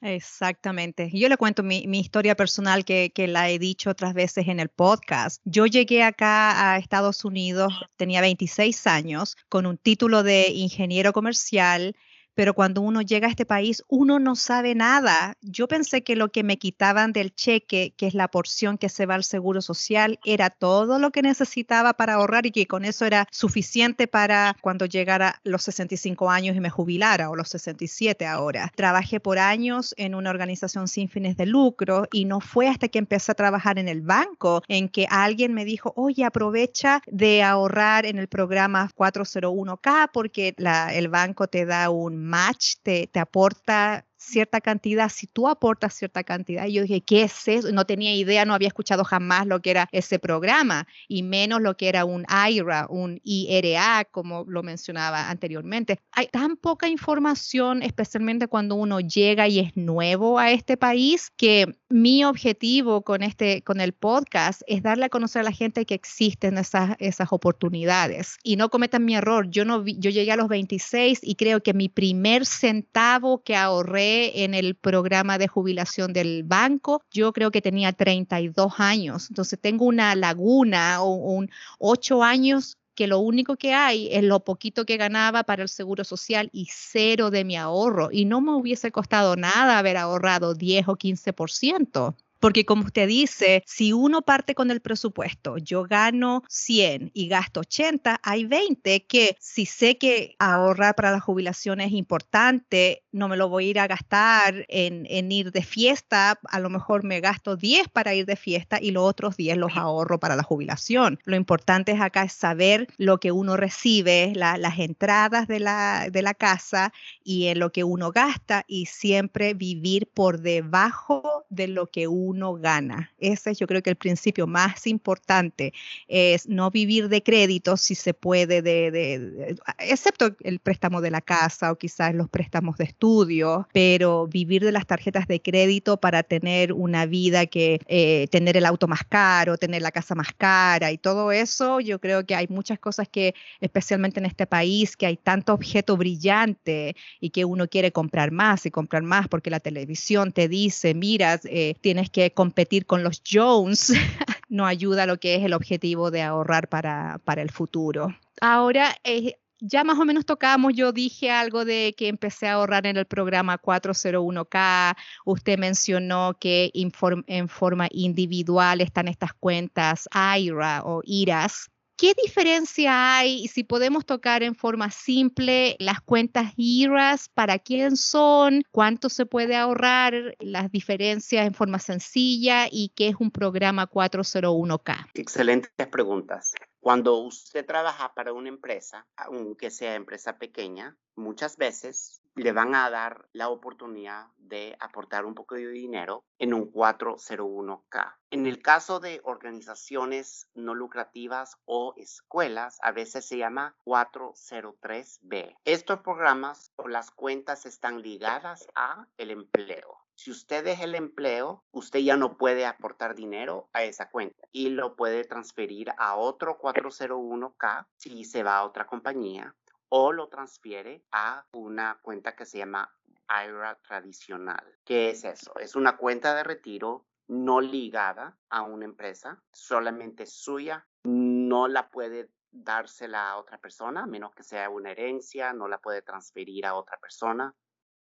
Exactamente. 0.00 1.10
Yo 1.12 1.28
le 1.28 1.36
cuento 1.36 1.64
mi, 1.64 1.82
historia 1.98 2.36
personal 2.36 2.84
que, 2.84 3.10
que, 3.12 3.26
la 3.26 3.50
he 3.50 3.58
dicho 3.58 3.90
otras 3.90 4.14
veces 4.14 4.46
en 4.46 4.60
el 4.60 4.68
podcast. 4.68 5.42
Yo 5.44 5.66
llegué 5.66 6.04
acá 6.04 6.72
a 6.72 6.78
Estados 6.78 7.24
Unidos, 7.24 7.72
tenía 7.96 8.20
26 8.20 8.86
años, 8.86 9.36
con 9.48 9.66
un 9.66 9.76
título 9.76 10.22
de 10.22 10.50
ingeniero 10.50 11.12
comercial 11.12 11.96
pero 12.34 12.54
cuando 12.54 12.80
uno 12.80 13.00
llega 13.00 13.28
a 13.28 13.30
este 13.30 13.46
país, 13.46 13.82
uno 13.88 14.18
no 14.18 14.36
sabe 14.36 14.74
nada. 14.74 15.36
Yo 15.40 15.68
pensé 15.68 16.02
que 16.02 16.16
lo 16.16 16.30
que 16.30 16.42
me 16.42 16.58
quitaban 16.58 17.12
del 17.12 17.34
cheque, 17.34 17.94
que 17.96 18.06
es 18.06 18.14
la 18.14 18.28
porción 18.28 18.78
que 18.78 18.88
se 18.88 19.06
va 19.06 19.14
al 19.14 19.24
seguro 19.24 19.62
social, 19.62 20.18
era 20.24 20.50
todo 20.50 20.98
lo 20.98 21.10
que 21.10 21.22
necesitaba 21.22 21.94
para 21.94 22.14
ahorrar 22.14 22.46
y 22.46 22.50
que 22.50 22.66
con 22.66 22.84
eso 22.84 23.04
era 23.04 23.26
suficiente 23.30 24.06
para 24.06 24.56
cuando 24.60 24.86
llegara 24.86 25.40
los 25.44 25.62
65 25.62 26.30
años 26.30 26.56
y 26.56 26.60
me 26.60 26.70
jubilara 26.70 27.30
o 27.30 27.36
los 27.36 27.48
67 27.48 28.26
ahora. 28.26 28.72
Trabajé 28.74 29.20
por 29.20 29.38
años 29.38 29.94
en 29.96 30.14
una 30.14 30.30
organización 30.30 30.88
sin 30.88 31.08
fines 31.08 31.36
de 31.36 31.46
lucro 31.46 32.06
y 32.12 32.24
no 32.24 32.40
fue 32.40 32.68
hasta 32.68 32.88
que 32.88 32.98
empecé 32.98 33.32
a 33.32 33.34
trabajar 33.34 33.78
en 33.78 33.88
el 33.88 34.02
banco 34.02 34.62
en 34.68 34.88
que 34.88 35.06
alguien 35.10 35.54
me 35.54 35.64
dijo, 35.64 35.92
oye, 35.96 36.24
aprovecha 36.24 37.02
de 37.06 37.42
ahorrar 37.42 38.06
en 38.06 38.18
el 38.18 38.28
programa 38.28 38.90
401k 38.96 40.10
porque 40.12 40.54
el 40.56 41.08
banco 41.08 41.46
te 41.46 41.64
da 41.66 41.90
un 41.90 42.23
match, 42.24 42.80
te, 42.82 43.08
te 43.12 43.20
aporta 43.20 44.06
cierta 44.24 44.60
cantidad, 44.60 45.08
si 45.08 45.26
tú 45.26 45.48
aportas 45.48 45.94
cierta 45.94 46.24
cantidad, 46.24 46.66
yo 46.66 46.82
dije, 46.82 47.00
¿qué 47.00 47.22
es 47.24 47.48
eso? 47.48 47.72
No 47.72 47.84
tenía 47.84 48.14
idea, 48.14 48.44
no 48.44 48.54
había 48.54 48.68
escuchado 48.68 49.04
jamás 49.04 49.46
lo 49.46 49.60
que 49.60 49.70
era 49.70 49.88
ese 49.92 50.18
programa 50.18 50.86
y 51.08 51.22
menos 51.22 51.60
lo 51.60 51.76
que 51.76 51.88
era 51.88 52.04
un 52.04 52.24
IRA, 52.50 52.86
un 52.88 53.20
IRA, 53.22 54.04
como 54.10 54.44
lo 54.48 54.62
mencionaba 54.62 55.30
anteriormente. 55.30 55.98
Hay 56.12 56.26
tan 56.28 56.56
poca 56.56 56.88
información, 56.88 57.82
especialmente 57.82 58.48
cuando 58.48 58.74
uno 58.74 59.00
llega 59.00 59.48
y 59.48 59.60
es 59.60 59.76
nuevo 59.76 60.38
a 60.38 60.50
este 60.50 60.76
país, 60.76 61.30
que 61.36 61.66
mi 61.88 62.24
objetivo 62.24 63.02
con, 63.02 63.22
este, 63.22 63.62
con 63.62 63.80
el 63.80 63.92
podcast 63.92 64.62
es 64.66 64.82
darle 64.82 65.06
a 65.06 65.08
conocer 65.08 65.40
a 65.40 65.44
la 65.44 65.52
gente 65.52 65.86
que 65.86 65.94
existen 65.94 66.58
esas, 66.58 66.96
esas 66.98 67.32
oportunidades 67.32 68.38
y 68.42 68.56
no 68.56 68.68
cometan 68.70 69.04
mi 69.04 69.14
error. 69.14 69.48
Yo, 69.50 69.64
no 69.64 69.84
yo 69.84 70.10
llegué 70.10 70.32
a 70.32 70.36
los 70.36 70.48
26 70.48 71.20
y 71.22 71.34
creo 71.36 71.62
que 71.62 71.74
mi 71.74 71.88
primer 71.88 72.46
centavo 72.46 73.42
que 73.42 73.56
ahorré 73.56 74.13
en 74.44 74.54
el 74.54 74.74
programa 74.74 75.38
de 75.38 75.48
jubilación 75.48 76.12
del 76.12 76.42
banco, 76.44 77.02
yo 77.10 77.32
creo 77.32 77.50
que 77.50 77.62
tenía 77.62 77.92
32 77.92 78.74
años. 78.78 79.26
Entonces 79.30 79.58
tengo 79.60 79.84
una 79.84 80.14
laguna 80.14 81.02
o 81.02 81.14
un 81.14 81.50
8 81.78 82.22
años 82.22 82.78
que 82.94 83.06
lo 83.06 83.18
único 83.18 83.56
que 83.56 83.74
hay 83.74 84.08
es 84.12 84.22
lo 84.22 84.40
poquito 84.40 84.86
que 84.86 84.96
ganaba 84.96 85.42
para 85.44 85.62
el 85.62 85.68
seguro 85.68 86.04
social 86.04 86.48
y 86.52 86.68
cero 86.70 87.30
de 87.30 87.44
mi 87.44 87.56
ahorro. 87.56 88.08
Y 88.12 88.24
no 88.24 88.40
me 88.40 88.52
hubiese 88.52 88.92
costado 88.92 89.36
nada 89.36 89.78
haber 89.78 89.96
ahorrado 89.96 90.54
10 90.54 90.88
o 90.88 90.96
15%. 90.96 92.14
Porque 92.44 92.66
como 92.66 92.84
usted 92.84 93.08
dice, 93.08 93.62
si 93.64 93.94
uno 93.94 94.20
parte 94.20 94.54
con 94.54 94.70
el 94.70 94.82
presupuesto, 94.82 95.56
yo 95.56 95.84
gano 95.84 96.42
100 96.50 97.10
y 97.14 97.26
gasto 97.26 97.60
80, 97.60 98.20
hay 98.22 98.44
20 98.44 99.06
que 99.06 99.34
si 99.40 99.64
sé 99.64 99.96
que 99.96 100.36
ahorrar 100.38 100.94
para 100.94 101.10
la 101.10 101.20
jubilación 101.20 101.80
es 101.80 101.92
importante, 101.92 103.02
no 103.12 103.28
me 103.28 103.38
lo 103.38 103.48
voy 103.48 103.68
a 103.68 103.70
ir 103.70 103.78
a 103.80 103.86
gastar 103.86 104.66
en, 104.68 105.32
ir 105.32 105.52
de 105.52 105.62
fiesta, 105.62 106.38
a 106.44 106.60
lo 106.60 106.68
mejor 106.68 107.02
me 107.02 107.20
gasto 107.20 107.56
10 107.56 107.88
para 107.88 108.12
ir 108.12 108.26
de 108.26 108.36
fiesta 108.36 108.78
y 108.78 108.90
los 108.90 109.04
otros 109.04 109.38
10 109.38 109.56
los 109.56 109.74
ahorro 109.78 110.20
para 110.20 110.36
la 110.36 110.42
jubilación. 110.42 111.18
Lo 111.24 111.36
importante 111.36 111.92
es 111.92 112.00
acá 112.02 112.24
es 112.24 112.34
saber 112.34 112.88
lo 112.98 113.20
que 113.20 113.32
uno 113.32 113.56
recibe, 113.56 114.34
las 114.34 114.78
entradas 114.78 115.48
de 115.48 115.60
la, 115.60 116.10
de 116.12 116.20
la 116.20 116.34
casa 116.34 116.92
y 117.22 117.46
en 117.46 117.58
lo 117.58 117.72
que 117.72 117.84
uno 117.84 118.12
gasta 118.12 118.64
y 118.66 118.84
siempre 118.84 119.54
vivir 119.54 120.10
por 120.12 120.42
debajo 120.42 121.46
de 121.48 121.68
lo 121.68 121.86
que 121.86 122.06
uno 122.06 122.33
uno 122.34 122.54
gana. 122.54 123.12
Ese 123.18 123.52
es 123.52 123.58
yo 123.58 123.66
creo 123.66 123.82
que 123.82 123.90
el 123.90 123.96
principio 123.96 124.46
más 124.46 124.86
importante, 124.86 125.72
es 126.08 126.48
no 126.48 126.70
vivir 126.70 127.08
de 127.08 127.22
créditos 127.22 127.80
si 127.80 127.94
se 127.94 128.14
puede, 128.14 128.62
de, 128.62 129.56
excepto 129.78 130.36
el 130.40 130.58
préstamo 130.58 131.00
de 131.00 131.10
la 131.10 131.20
casa 131.20 131.72
o 131.72 131.76
quizás 131.76 132.14
los 132.14 132.28
préstamos 132.28 132.76
de 132.76 132.84
estudio, 132.84 133.68
pero 133.72 134.26
vivir 134.26 134.64
de 134.64 134.72
las 134.72 134.86
tarjetas 134.86 135.26
de 135.26 135.40
crédito 135.40 135.98
para 135.98 136.22
tener 136.22 136.72
una 136.72 137.06
vida 137.06 137.46
que 137.46 137.80
eh, 137.86 138.26
tener 138.30 138.56
el 138.56 138.66
auto 138.66 138.88
más 138.88 139.04
caro, 139.04 139.56
tener 139.56 139.82
la 139.82 139.92
casa 139.92 140.14
más 140.14 140.32
cara 140.36 140.90
y 140.90 140.98
todo 140.98 141.32
eso, 141.32 141.80
yo 141.80 142.00
creo 142.00 142.26
que 142.26 142.34
hay 142.34 142.46
muchas 142.48 142.78
cosas 142.78 143.08
que, 143.08 143.34
especialmente 143.60 144.20
en 144.20 144.26
este 144.26 144.46
país, 144.46 144.96
que 144.96 145.06
hay 145.06 145.16
tanto 145.16 145.54
objeto 145.54 145.96
brillante 145.96 146.96
y 147.20 147.30
que 147.30 147.44
uno 147.44 147.68
quiere 147.68 147.92
comprar 147.92 148.30
más 148.30 148.66
y 148.66 148.70
comprar 148.70 149.02
más 149.02 149.28
porque 149.28 149.50
la 149.50 149.60
televisión 149.60 150.32
te 150.32 150.48
dice, 150.48 150.94
mira, 150.94 151.40
eh, 151.44 151.74
tienes 151.80 152.10
que 152.14 152.32
competir 152.32 152.86
con 152.86 153.02
los 153.02 153.22
Jones 153.28 153.92
no 154.48 154.66
ayuda 154.66 155.02
a 155.02 155.06
lo 155.06 155.18
que 155.18 155.34
es 155.34 155.44
el 155.44 155.52
objetivo 155.52 156.12
de 156.12 156.22
ahorrar 156.22 156.68
para, 156.68 157.20
para 157.24 157.42
el 157.42 157.50
futuro. 157.50 158.16
Ahora, 158.40 158.94
eh, 159.02 159.34
ya 159.58 159.82
más 159.82 159.98
o 159.98 160.04
menos 160.04 160.24
tocamos, 160.24 160.74
yo 160.74 160.92
dije 160.92 161.32
algo 161.32 161.64
de 161.64 161.92
que 161.98 162.06
empecé 162.06 162.46
a 162.46 162.54
ahorrar 162.54 162.86
en 162.86 162.96
el 162.96 163.06
programa 163.06 163.60
401k, 163.60 164.96
usted 165.24 165.58
mencionó 165.58 166.36
que 166.38 166.70
en 166.72 167.48
forma 167.48 167.88
individual 167.90 168.80
están 168.80 169.08
estas 169.08 169.34
cuentas 169.34 170.08
IRA 170.14 170.82
o 170.84 171.00
IRAS. 171.04 171.70
¿Qué 171.96 172.12
diferencia 172.20 173.16
hay 173.16 173.46
si 173.46 173.62
podemos 173.62 174.04
tocar 174.04 174.42
en 174.42 174.56
forma 174.56 174.90
simple 174.90 175.76
las 175.78 176.00
cuentas 176.00 176.52
IRAs? 176.56 177.28
¿Para 177.28 177.60
quién 177.60 177.96
son? 177.96 178.64
¿Cuánto 178.72 179.08
se 179.08 179.26
puede 179.26 179.54
ahorrar? 179.54 180.34
Las 180.40 180.72
diferencias 180.72 181.46
en 181.46 181.54
forma 181.54 181.78
sencilla 181.78 182.66
y 182.68 182.92
qué 182.96 183.08
es 183.08 183.16
un 183.20 183.30
programa 183.30 183.88
401k. 183.88 185.06
Excelentes 185.14 185.70
preguntas. 185.86 186.52
Cuando 186.80 187.16
usted 187.18 187.64
trabaja 187.64 188.12
para 188.12 188.32
una 188.32 188.48
empresa, 188.48 189.06
aunque 189.16 189.70
sea 189.70 189.94
empresa 189.94 190.36
pequeña, 190.36 190.96
muchas 191.14 191.56
veces 191.56 192.20
le 192.36 192.52
van 192.52 192.74
a 192.74 192.90
dar 192.90 193.28
la 193.32 193.48
oportunidad 193.48 194.26
de 194.38 194.76
aportar 194.80 195.24
un 195.24 195.34
poco 195.34 195.54
de 195.54 195.68
dinero 195.68 196.24
en 196.38 196.52
un 196.52 196.72
401k. 196.72 198.16
En 198.30 198.46
el 198.46 198.60
caso 198.60 198.98
de 198.98 199.20
organizaciones 199.22 200.48
no 200.54 200.74
lucrativas 200.74 201.56
o 201.64 201.94
escuelas, 201.96 202.78
a 202.82 202.90
veces 202.90 203.24
se 203.26 203.38
llama 203.38 203.76
403b. 203.84 205.56
Estos 205.64 206.00
programas 206.00 206.72
o 206.76 206.88
las 206.88 207.12
cuentas 207.12 207.66
están 207.66 208.02
ligadas 208.02 208.66
a 208.74 209.06
el 209.16 209.30
empleo. 209.30 210.00
Si 210.16 210.30
usted 210.30 210.64
deja 210.64 210.84
el 210.84 210.94
empleo, 210.94 211.64
usted 211.72 212.00
ya 212.00 212.16
no 212.16 212.36
puede 212.36 212.66
aportar 212.66 213.14
dinero 213.14 213.68
a 213.72 213.82
esa 213.82 214.10
cuenta 214.10 214.46
y 214.52 214.70
lo 214.70 214.96
puede 214.96 215.24
transferir 215.24 215.90
a 215.98 216.16
otro 216.16 216.58
401k 216.58 217.86
si 217.96 218.24
se 218.24 218.42
va 218.42 218.58
a 218.58 218.64
otra 218.64 218.86
compañía 218.86 219.54
o 219.96 220.10
lo 220.12 220.26
transfiere 220.26 221.04
a 221.12 221.46
una 221.52 222.00
cuenta 222.02 222.34
que 222.34 222.46
se 222.46 222.58
llama 222.58 222.92
IRA 223.28 223.76
tradicional. 223.76 224.76
¿Qué 224.84 225.10
es 225.10 225.22
eso? 225.22 225.56
Es 225.60 225.76
una 225.76 225.96
cuenta 225.96 226.34
de 226.34 226.42
retiro 226.42 227.06
no 227.28 227.60
ligada 227.60 228.36
a 228.48 228.62
una 228.62 228.86
empresa, 228.86 229.40
solamente 229.52 230.26
suya, 230.26 230.84
no 231.04 231.68
la 231.68 231.90
puede 231.90 232.28
dársela 232.50 233.30
a 233.30 233.36
otra 233.36 233.58
persona, 233.58 234.02
a 234.02 234.06
menos 234.06 234.34
que 234.34 234.42
sea 234.42 234.68
una 234.68 234.90
herencia, 234.90 235.52
no 235.52 235.68
la 235.68 235.78
puede 235.78 236.02
transferir 236.02 236.66
a 236.66 236.74
otra 236.74 236.98
persona. 236.98 237.54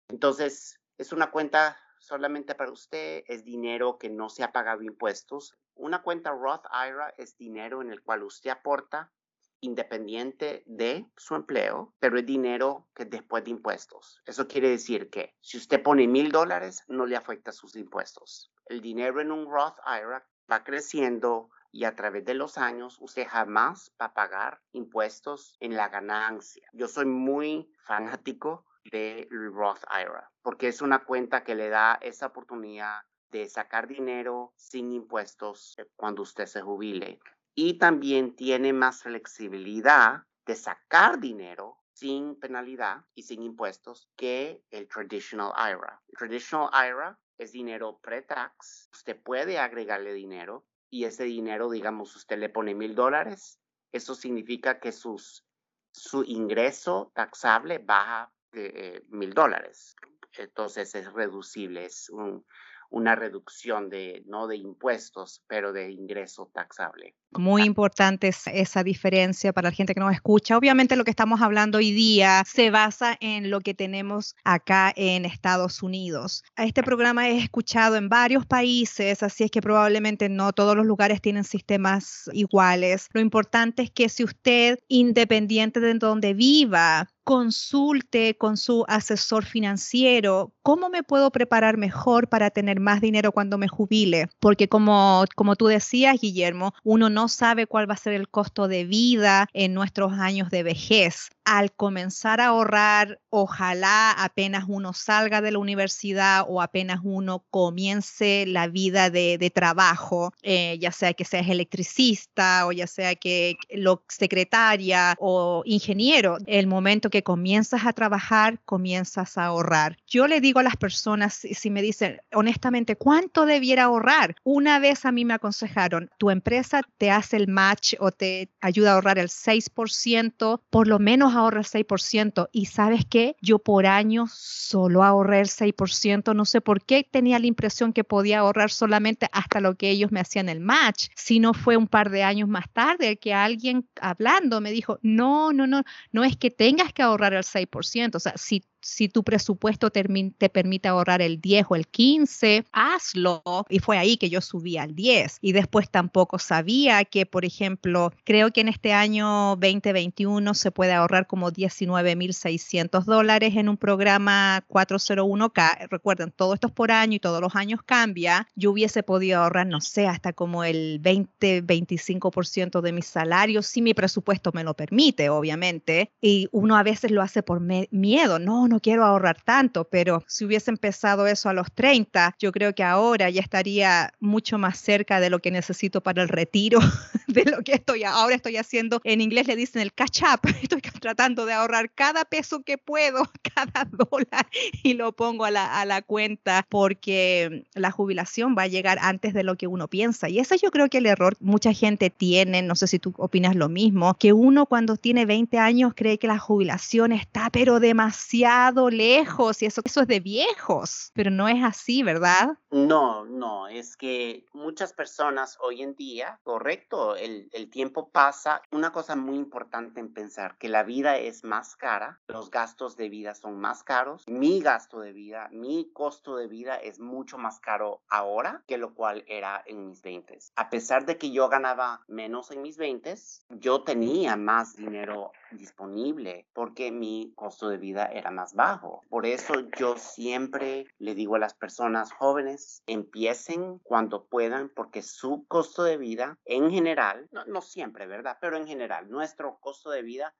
Entonces, 0.08 0.80
es 0.96 1.12
una 1.12 1.30
cuenta 1.30 1.78
solamente 1.98 2.54
para 2.54 2.72
usted, 2.72 3.22
es 3.26 3.44
dinero 3.44 3.98
que 3.98 4.08
no 4.08 4.30
se 4.30 4.42
ha 4.44 4.50
pagado 4.50 4.80
impuestos. 4.82 5.54
Una 5.74 6.00
cuenta 6.00 6.30
Roth 6.30 6.64
IRA 6.72 7.12
es 7.18 7.36
dinero 7.36 7.82
en 7.82 7.90
el 7.90 8.02
cual 8.02 8.22
usted 8.22 8.48
aporta 8.48 9.12
independiente 9.60 10.62
de 10.66 11.06
su 11.16 11.34
empleo, 11.34 11.94
pero 11.98 12.18
es 12.18 12.26
dinero 12.26 12.88
que 12.94 13.04
después 13.04 13.44
de 13.44 13.50
impuestos. 13.50 14.22
Eso 14.26 14.46
quiere 14.46 14.70
decir 14.70 15.10
que 15.10 15.34
si 15.40 15.58
usted 15.58 15.82
pone 15.82 16.06
mil 16.06 16.30
dólares, 16.30 16.82
no 16.88 17.06
le 17.06 17.16
afecta 17.16 17.52
sus 17.52 17.76
impuestos. 17.76 18.52
El 18.66 18.80
dinero 18.80 19.20
en 19.20 19.32
un 19.32 19.50
Roth 19.50 19.78
IRA 19.86 20.26
va 20.50 20.64
creciendo 20.64 21.50
y 21.72 21.84
a 21.84 21.94
través 21.94 22.24
de 22.24 22.34
los 22.34 22.58
años 22.58 22.96
usted 23.00 23.26
jamás 23.26 23.92
va 24.00 24.06
a 24.06 24.14
pagar 24.14 24.62
impuestos 24.72 25.56
en 25.60 25.76
la 25.76 25.88
ganancia. 25.88 26.68
Yo 26.72 26.88
soy 26.88 27.06
muy 27.06 27.70
fanático 27.84 28.64
de 28.90 29.28
Roth 29.30 29.84
IRA 29.90 30.30
porque 30.42 30.68
es 30.68 30.80
una 30.80 31.04
cuenta 31.04 31.44
que 31.44 31.54
le 31.54 31.68
da 31.68 31.98
esa 32.00 32.26
oportunidad 32.26 33.00
de 33.30 33.48
sacar 33.48 33.88
dinero 33.88 34.52
sin 34.56 34.92
impuestos 34.92 35.74
eh, 35.78 35.86
cuando 35.96 36.22
usted 36.22 36.46
se 36.46 36.62
jubile. 36.62 37.20
Y 37.58 37.78
también 37.78 38.36
tiene 38.36 38.74
más 38.74 39.02
flexibilidad 39.02 40.24
de 40.44 40.54
sacar 40.54 41.18
dinero 41.18 41.78
sin 41.94 42.38
penalidad 42.38 43.06
y 43.14 43.22
sin 43.22 43.42
impuestos 43.42 44.10
que 44.14 44.62
el 44.70 44.86
traditional 44.86 45.52
IRA. 45.56 46.02
El 46.08 46.18
traditional 46.18 46.68
IRA 46.72 47.18
es 47.38 47.52
dinero 47.52 47.98
pre-tax. 48.02 48.90
Usted 48.92 49.20
puede 49.22 49.58
agregarle 49.58 50.12
dinero 50.12 50.66
y 50.90 51.04
ese 51.04 51.24
dinero, 51.24 51.70
digamos, 51.70 52.14
usted 52.14 52.38
le 52.38 52.50
pone 52.50 52.74
mil 52.74 52.94
dólares. 52.94 53.58
Eso 53.90 54.14
significa 54.14 54.78
que 54.78 54.92
sus, 54.92 55.46
su 55.92 56.24
ingreso 56.24 57.10
taxable 57.14 57.78
baja 57.78 58.30
eh, 58.52 59.02
mil 59.08 59.32
dólares. 59.32 59.96
Entonces 60.36 60.94
es 60.94 61.10
reducible, 61.10 61.86
es 61.86 62.10
un, 62.10 62.44
una 62.90 63.14
reducción 63.14 63.88
de, 63.88 64.22
no 64.26 64.46
de 64.46 64.56
impuestos, 64.56 65.42
pero 65.46 65.72
de 65.72 65.90
ingreso 65.90 66.50
taxable. 66.52 67.14
Muy 67.32 67.62
importante 67.64 68.28
esa 68.28 68.82
diferencia 68.82 69.52
para 69.52 69.68
la 69.68 69.74
gente 69.74 69.94
que 69.94 70.00
nos 70.00 70.12
escucha. 70.12 70.56
Obviamente 70.56 70.96
lo 70.96 71.04
que 71.04 71.10
estamos 71.10 71.42
hablando 71.42 71.78
hoy 71.78 71.92
día 71.92 72.42
se 72.46 72.70
basa 72.70 73.16
en 73.20 73.50
lo 73.50 73.60
que 73.60 73.74
tenemos 73.74 74.36
acá 74.44 74.92
en 74.96 75.24
Estados 75.24 75.82
Unidos. 75.82 76.44
Este 76.56 76.82
programa 76.82 77.28
es 77.28 77.42
escuchado 77.42 77.96
en 77.96 78.08
varios 78.08 78.46
países, 78.46 79.22
así 79.22 79.44
es 79.44 79.50
que 79.50 79.60
probablemente 79.60 80.28
no 80.28 80.52
todos 80.52 80.76
los 80.76 80.86
lugares 80.86 81.20
tienen 81.20 81.44
sistemas 81.44 82.30
iguales. 82.32 83.08
Lo 83.12 83.20
importante 83.20 83.82
es 83.82 83.90
que 83.90 84.08
si 84.08 84.24
usted, 84.24 84.78
independiente 84.88 85.80
de 85.80 85.94
donde 85.94 86.34
viva, 86.34 87.08
consulte 87.26 88.38
con 88.38 88.56
su 88.56 88.84
asesor 88.86 89.44
financiero 89.44 90.52
cómo 90.62 90.90
me 90.90 91.02
puedo 91.02 91.32
preparar 91.32 91.76
mejor 91.76 92.28
para 92.28 92.50
tener 92.50 92.78
más 92.78 93.00
dinero 93.00 93.32
cuando 93.32 93.58
me 93.58 93.66
jubile, 93.66 94.28
porque 94.38 94.68
como, 94.68 95.24
como 95.34 95.56
tú 95.56 95.66
decías, 95.66 96.20
Guillermo, 96.20 96.72
uno 96.84 97.10
no 97.10 97.26
sabe 97.26 97.66
cuál 97.66 97.90
va 97.90 97.94
a 97.94 97.98
ser 97.98 98.12
el 98.14 98.28
costo 98.28 98.68
de 98.68 98.84
vida 98.84 99.48
en 99.52 99.74
nuestros 99.74 100.12
años 100.12 100.50
de 100.50 100.62
vejez. 100.62 101.30
Al 101.44 101.72
comenzar 101.72 102.40
a 102.40 102.46
ahorrar, 102.46 103.20
ojalá 103.30 104.10
apenas 104.10 104.64
uno 104.66 104.92
salga 104.92 105.40
de 105.40 105.52
la 105.52 105.58
universidad 105.58 106.44
o 106.48 106.60
apenas 106.60 107.00
uno 107.04 107.44
comience 107.50 108.44
la 108.46 108.66
vida 108.66 109.10
de, 109.10 109.52
trabajo, 109.54 110.32
eh, 110.42 110.76
ya 110.80 110.90
sea 110.90 111.14
que 111.14 111.24
seas 111.24 111.48
electricista 111.48 112.66
o 112.66 112.72
ya 112.72 112.88
sea 112.88 113.14
que 113.14 113.54
lo 113.70 114.02
secretaria 114.08 115.14
o 115.20 115.62
ingeniero, 115.64 116.38
el 116.46 116.66
momento 116.66 117.08
que 117.08 117.15
comienzas 117.22 117.86
a 117.86 117.92
trabajar, 117.92 118.60
comienzas 118.64 119.38
a 119.38 119.46
ahorrar. 119.46 119.96
Yo 120.06 120.26
le 120.26 120.40
digo 120.40 120.60
a 120.60 120.62
las 120.62 120.76
personas, 120.76 121.34
si 121.34 121.70
me 121.70 121.82
dicen 121.82 122.20
honestamente, 122.32 122.96
¿cuánto 122.96 123.46
debiera 123.46 123.84
ahorrar? 123.84 124.36
Una 124.44 124.78
vez 124.78 125.04
a 125.04 125.12
mí 125.12 125.24
me 125.24 125.34
aconsejaron, 125.34 126.10
tu 126.18 126.30
empresa 126.30 126.82
te 126.98 127.10
hace 127.10 127.36
el 127.36 127.48
match 127.48 127.94
o 127.98 128.10
te 128.10 128.50
ayuda 128.60 128.90
a 128.90 128.94
ahorrar 128.94 129.18
el 129.18 129.28
6%, 129.28 130.60
por 130.70 130.88
lo 130.88 130.98
menos 130.98 131.34
ahorra 131.34 131.60
el 131.60 131.66
6%. 131.66 132.48
Y 132.52 132.66
sabes 132.66 133.04
qué, 133.08 133.36
yo 133.40 133.58
por 133.58 133.86
año 133.86 134.26
solo 134.28 135.02
ahorré 135.02 135.40
el 135.40 135.48
6%, 135.48 136.34
no 136.34 136.44
sé 136.44 136.60
por 136.60 136.84
qué 136.84 137.06
tenía 137.08 137.38
la 137.38 137.46
impresión 137.46 137.92
que 137.92 138.04
podía 138.04 138.40
ahorrar 138.40 138.70
solamente 138.70 139.28
hasta 139.32 139.60
lo 139.60 139.74
que 139.74 139.90
ellos 139.90 140.12
me 140.12 140.20
hacían 140.20 140.48
el 140.48 140.60
match, 140.60 141.08
si 141.14 141.40
no 141.40 141.54
fue 141.54 141.76
un 141.76 141.88
par 141.88 142.10
de 142.10 142.22
años 142.22 142.48
más 142.48 142.68
tarde 142.72 143.18
que 143.18 143.34
alguien 143.34 143.88
hablando 144.00 144.60
me 144.60 144.70
dijo, 144.70 144.98
no, 145.02 145.52
no, 145.52 145.66
no, 145.66 145.82
no 146.12 146.24
es 146.24 146.36
que 146.36 146.50
tengas 146.50 146.92
que 146.92 147.02
ahorrar 147.06 147.34
el 147.34 147.44
6%, 147.44 148.16
o 148.16 148.20
sea, 148.20 148.34
si 148.36 148.64
si 148.86 149.08
tu 149.08 149.24
presupuesto 149.24 149.90
te, 149.90 150.04
permite 150.48 150.88
ahorrar 150.88 151.20
el 151.20 151.40
10 151.40 151.66
o 151.70 151.74
el 151.74 151.88
15, 151.88 152.64
hazlo. 152.72 153.42
Y 153.68 153.80
fue 153.80 153.98
ahí 153.98 154.16
que 154.16 154.30
yo 154.30 154.40
subí 154.40 154.78
al 154.78 154.94
10. 154.94 155.38
Y 155.40 155.52
después 155.52 155.90
tampoco 155.90 156.38
sabía 156.38 157.04
que, 157.04 157.26
por 157.26 157.44
ejemplo, 157.44 158.12
creo 158.24 158.52
que 158.52 158.60
en 158.60 158.68
este 158.68 158.92
año 158.92 159.56
2021 159.56 160.54
se 160.54 160.70
puede 160.70 160.92
ahorrar 160.92 161.26
como 161.26 161.50
19.600 161.50 163.04
dólares 163.04 163.56
en 163.56 163.68
un 163.68 163.76
programa 163.76 164.64
401k. 164.68 165.88
Recuerden, 165.90 166.30
todo 166.30 166.54
esto 166.54 166.68
es 166.68 166.72
por 166.72 166.92
año 166.92 167.16
y 167.16 167.20
todos 167.20 167.40
los 167.40 167.56
años 167.56 167.80
cambia. 167.84 168.46
Yo 168.54 168.70
hubiese 168.70 169.02
podido 169.02 169.42
ahorrar, 169.42 169.66
no 169.66 169.80
sé, 169.80 170.06
hasta 170.06 170.32
como 170.32 170.62
el 170.62 171.02
20-25% 171.02 172.80
de 172.80 172.92
mi 172.92 173.02
salario, 173.02 173.62
si 173.62 173.82
mi 173.82 173.94
presupuesto 173.94 174.52
me 174.54 174.62
lo 174.62 174.74
permite, 174.74 175.28
obviamente. 175.28 176.12
Y 176.20 176.48
uno 176.52 176.76
a 176.76 176.84
veces 176.84 177.10
lo 177.10 177.22
hace 177.22 177.42
por 177.42 177.60
miedo. 177.60 178.38
No, 178.38 178.68
no 178.68 178.75
quiero 178.80 179.04
ahorrar 179.04 179.40
tanto, 179.42 179.84
pero 179.84 180.24
si 180.26 180.44
hubiese 180.44 180.70
empezado 180.70 181.26
eso 181.26 181.48
a 181.48 181.52
los 181.52 181.72
30, 181.72 182.34
yo 182.38 182.52
creo 182.52 182.74
que 182.74 182.82
ahora 182.82 183.30
ya 183.30 183.40
estaría 183.40 184.12
mucho 184.20 184.58
más 184.58 184.78
cerca 184.78 185.20
de 185.20 185.30
lo 185.30 185.40
que 185.40 185.50
necesito 185.50 186.02
para 186.02 186.22
el 186.22 186.28
retiro, 186.28 186.78
de 187.26 187.44
lo 187.44 187.62
que 187.62 187.74
estoy 187.74 188.04
ahora 188.04 188.34
estoy 188.34 188.56
haciendo. 188.56 189.00
En 189.04 189.20
inglés 189.20 189.46
le 189.46 189.56
dicen 189.56 189.82
el 189.82 189.92
catch 189.92 190.22
up. 190.22 190.40
Estoy 190.62 190.80
tratando 190.80 191.46
de 191.46 191.52
ahorrar 191.52 191.90
cada 191.90 192.24
peso 192.24 192.62
que 192.62 192.78
puedo, 192.78 193.22
cada 193.54 193.84
dólar 193.84 194.46
y 194.82 194.94
lo 194.94 195.12
pongo 195.12 195.44
a 195.44 195.50
la, 195.50 195.80
a 195.80 195.84
la 195.84 196.02
cuenta 196.02 196.66
porque 196.68 197.64
la 197.74 197.90
jubilación 197.90 198.56
va 198.56 198.62
a 198.62 198.66
llegar 198.66 198.98
antes 199.00 199.34
de 199.34 199.44
lo 199.44 199.56
que 199.56 199.66
uno 199.66 199.88
piensa. 199.88 200.28
Y 200.28 200.38
ese 200.38 200.58
yo 200.58 200.70
creo 200.70 200.88
que 200.88 200.98
el 200.98 201.06
error 201.06 201.36
mucha 201.40 201.72
gente 201.72 202.10
tiene, 202.10 202.62
no 202.62 202.74
sé 202.74 202.86
si 202.86 202.98
tú 202.98 203.14
opinas 203.18 203.54
lo 203.54 203.68
mismo, 203.68 204.14
que 204.14 204.32
uno 204.32 204.66
cuando 204.66 204.96
tiene 204.96 205.26
20 205.26 205.58
años 205.58 205.92
cree 205.94 206.18
que 206.18 206.26
la 206.26 206.38
jubilación 206.38 207.12
está 207.12 207.50
pero 207.50 207.80
demasiado 207.80 208.65
lejos 208.74 209.62
y 209.62 209.66
eso, 209.66 209.80
eso 209.84 210.00
es 210.02 210.06
de 210.06 210.20
viejos, 210.20 211.10
pero 211.14 211.30
no 211.30 211.48
es 211.48 211.62
así, 211.62 212.02
¿verdad? 212.02 212.58
No, 212.70 213.24
no, 213.24 213.68
es 213.68 213.96
que 213.96 214.44
muchas 214.52 214.92
personas 214.92 215.58
hoy 215.60 215.82
en 215.82 215.94
día, 215.94 216.40
correcto, 216.42 217.16
el, 217.16 217.48
el 217.52 217.70
tiempo 217.70 218.08
pasa. 218.10 218.62
Una 218.70 218.92
cosa 218.92 219.16
muy 219.16 219.36
importante 219.36 220.00
en 220.00 220.12
pensar 220.12 220.58
que 220.58 220.68
la 220.68 220.82
vida 220.82 221.16
es 221.18 221.44
más 221.44 221.76
cara, 221.76 222.20
los 222.26 222.50
gastos 222.50 222.96
de 222.96 223.08
vida 223.08 223.34
son 223.34 223.58
más 223.58 223.82
caros, 223.82 224.24
mi 224.26 224.60
gasto 224.60 225.00
de 225.00 225.12
vida, 225.12 225.48
mi 225.52 225.90
costo 225.92 226.36
de 226.36 226.48
vida 226.48 226.76
es 226.76 226.98
mucho 227.00 227.38
más 227.38 227.60
caro 227.60 228.02
ahora 228.08 228.62
que 228.66 228.78
lo 228.78 228.94
cual 228.94 229.24
era 229.26 229.62
en 229.66 229.86
mis 229.86 230.02
20. 230.02 230.38
A 230.56 230.70
pesar 230.70 231.06
de 231.06 231.16
que 231.18 231.30
yo 231.30 231.48
ganaba 231.48 232.02
menos 232.08 232.50
en 232.50 232.62
mis 232.62 232.76
20, 232.76 233.14
yo 233.50 233.82
tenía 233.82 234.36
más 234.36 234.76
dinero 234.76 235.32
disponible 235.52 236.46
porque 236.52 236.90
mi 236.90 237.32
costo 237.36 237.68
de 237.68 237.78
vida 237.78 238.06
era 238.06 238.30
más 238.30 238.54
bajo. 238.56 239.02
Por 239.08 239.26
eso 239.26 239.54
yo 239.78 239.96
siempre 239.96 240.86
le 240.98 241.14
digo 241.14 241.36
a 241.36 241.38
las 241.38 241.54
personas 241.54 242.12
jóvenes, 242.12 242.82
empiecen 242.86 243.78
cuando 243.80 244.26
puedan 244.26 244.70
porque 244.70 245.02
su 245.02 245.44
costo 245.46 245.84
de 245.84 245.98
vida 245.98 246.38
en 246.44 246.70
general, 246.70 247.28
no, 247.30 247.44
no 247.44 247.60
siempre, 247.60 248.06
¿verdad? 248.06 248.38
Pero 248.40 248.56
en 248.56 248.66
general, 248.66 249.08
nuestro 249.08 249.58
costo 249.60 249.90
de 249.90 250.02
vida 250.02 250.34